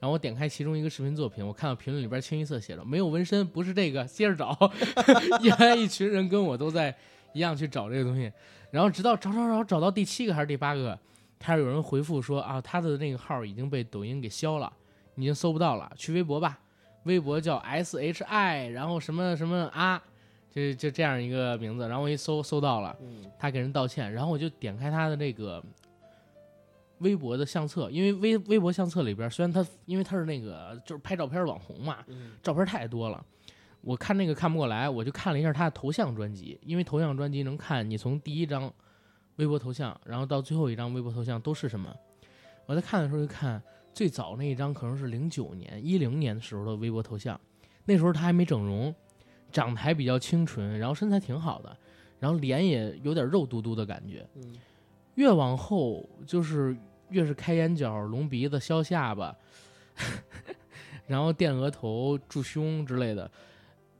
[0.00, 4.70] 然后我点开其中一个视频作品，我看到评论里边清一色写着“没有纹身，不是这个”，接着找，
[5.40, 6.94] 原来一群人跟我都在
[7.32, 8.30] 一样去找这个东西，
[8.74, 10.98] 然后直到找找找找到第七个还是第八个，
[11.38, 14.72] 开始有人回复说啊，他的那个号已经被抖音给消了，
[15.14, 16.58] 已经搜不到了，去微博吧，
[17.04, 20.02] 微博叫 S H I，然后什么什么啊，
[20.50, 25.62] 就就这样一个名字，然后我一搜搜到了，嗯他给人道歉，然后我就点开他的那个
[26.98, 33.24] 微博的相册，因为微微博相册里边，虽然他因为他是那个就是拍照片网红嘛，嗯照片太多了，
[33.84, 38.72] 我看那个看不过来，我就看了一下他的头像专辑，因为头像专辑能看你从第一张
[39.36, 41.94] 微博头像，然后到最后一张微博头像都是什么。
[42.66, 43.62] 我在看的时候就看
[43.92, 47.38] 最早那一张可能是零九年、一零年的时候的微博头像，
[47.84, 48.94] 那时候他还没整容，
[49.52, 51.76] 长得还比较清纯，然后身材挺好的，
[52.18, 54.26] 然后脸也有点肉嘟嘟的感觉。
[54.36, 54.56] 嗯
[55.16, 56.76] 越往后就是
[57.10, 59.32] 越是开眼角、隆鼻子、削下巴，
[61.06, 63.30] 然后垫额头、驻胸之类的，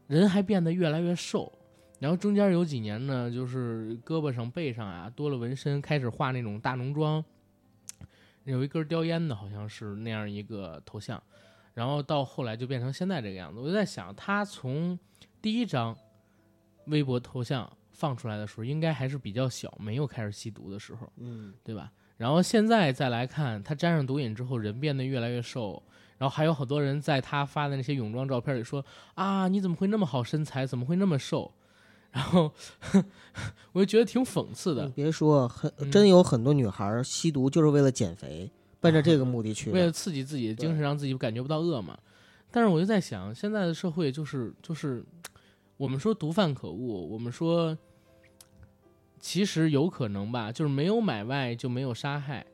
[0.06, 1.52] 人还变得越来越瘦。
[2.00, 7.24] 然后中间有几年呢，就是胳膊上、背上啊多了纹身，开始画那种大浓妆，
[8.44, 11.22] 有一根叼烟的，好像是那样一个头像。
[11.72, 13.58] 然后到后来就变成现在这个样子。
[13.58, 14.98] 我就在想，他从
[15.40, 15.96] 第一张
[16.86, 21.10] 微博头像放出来的时候，应该还是比较小，没有开始吸毒的时候。
[21.16, 21.90] 嗯对吧？
[22.16, 25.82] 然后现在再来看，他沾上毒瘾之后，人变得越来越瘦，
[26.18, 28.84] 然后还有好多人在他发的那些泳装照片里说
[29.14, 31.52] 啊，你怎么会那么好身材，怎么会那么瘦？
[32.14, 32.52] 然后
[33.72, 38.48] 我就觉得挺讽刺的你，别说，很嗯真有很多女孩吸毒就是为了减肥，
[38.78, 39.72] 奔着这个目的去的。
[39.72, 41.98] 为了刺激自己的精神，让自己感觉不到饿嘛。
[42.52, 45.04] 但是我就在想，现在的社会就是就是，
[45.76, 47.76] 我们说毒贩可恶，我们说
[49.18, 52.46] 其实有可能吧，就是没有买卖就没有杀害，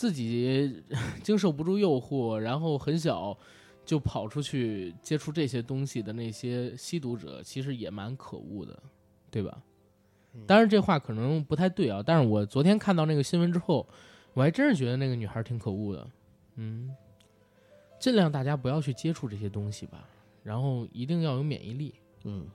[0.00, 0.82] 自己
[1.22, 3.36] 经受不住诱惑，然后很小
[3.84, 8.82] 就跑出去接触这些东西的那些吸毒者，其实也蛮可恶的，
[9.30, 9.62] 对吧？
[10.46, 13.86] 当然这话可能不太对啊，但是我昨天看到那个新闻之后，
[14.32, 16.10] 我还真是觉得那个女孩挺可恶的。
[16.54, 16.96] 嗯，
[17.98, 20.08] 尽量大家不要去接触这些东西吧，
[20.42, 21.94] 然后一定要有免疫力。
[22.24, 22.48] 嗯，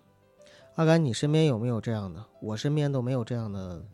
[0.77, 2.25] 阿甘，你身边有没有这样的？
[2.41, 3.85] 我身边都没有这样的，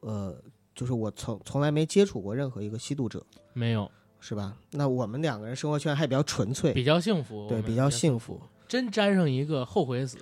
[0.00, 0.42] 呃，
[0.76, 3.24] 就是我从从来没接触过任何一个吸毒者，
[3.54, 4.56] 没有，是吧？
[4.70, 8.40] 那我们两个人生活圈还比较纯粹，比较幸福，对，比较幸幸福。
[8.68, 10.18] 真沾上一个后悔死。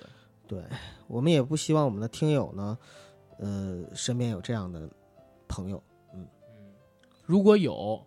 [0.47, 0.63] 对
[1.07, 2.77] 我们也不希望我们的听友呢，
[3.39, 4.89] 呃，身边有这样的
[5.47, 5.83] 朋友。
[6.13, 6.25] 嗯
[7.25, 8.05] 如果有，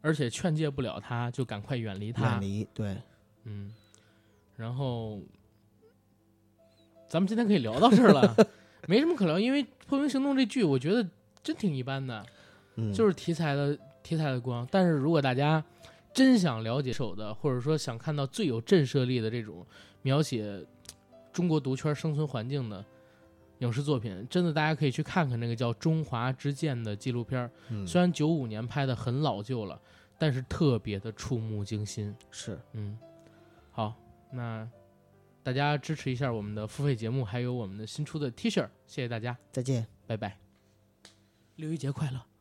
[0.00, 2.40] 而且劝诫不了他，就赶快远离他远。
[2.40, 2.96] 离，对，
[3.42, 3.74] 嗯，
[4.56, 5.20] 然后
[7.08, 8.36] 咱们今天可以聊到这儿了，
[8.86, 11.04] 没什么可聊，因为《破冰行动》这剧我觉得
[11.44, 12.26] 真挺一般的，
[12.74, 14.66] 嗯，就是题材的题材的光。
[14.70, 15.62] 但是如果大家
[16.12, 19.64] 真想了解手的，或者说想看到最有震慑力的这种
[20.02, 20.64] 描写
[21.32, 22.84] 中国毒圈生存环境的
[23.58, 27.50] 影视作品，真的大家可以去看看那个叫《中华之剑》的纪录片。
[27.68, 29.80] 嗯虽然九五年拍的很老旧了，
[30.18, 32.14] 但是特别的触目惊心。
[32.30, 32.98] 是嗯，
[33.70, 33.94] 好，
[34.32, 34.68] 那
[35.42, 39.86] 大家支持一下我们的付费节目，还有我们的新出的 T 恤，谢谢大家，再见。
[40.06, 40.38] 拜拜，
[41.56, 42.33] 六一节快乐。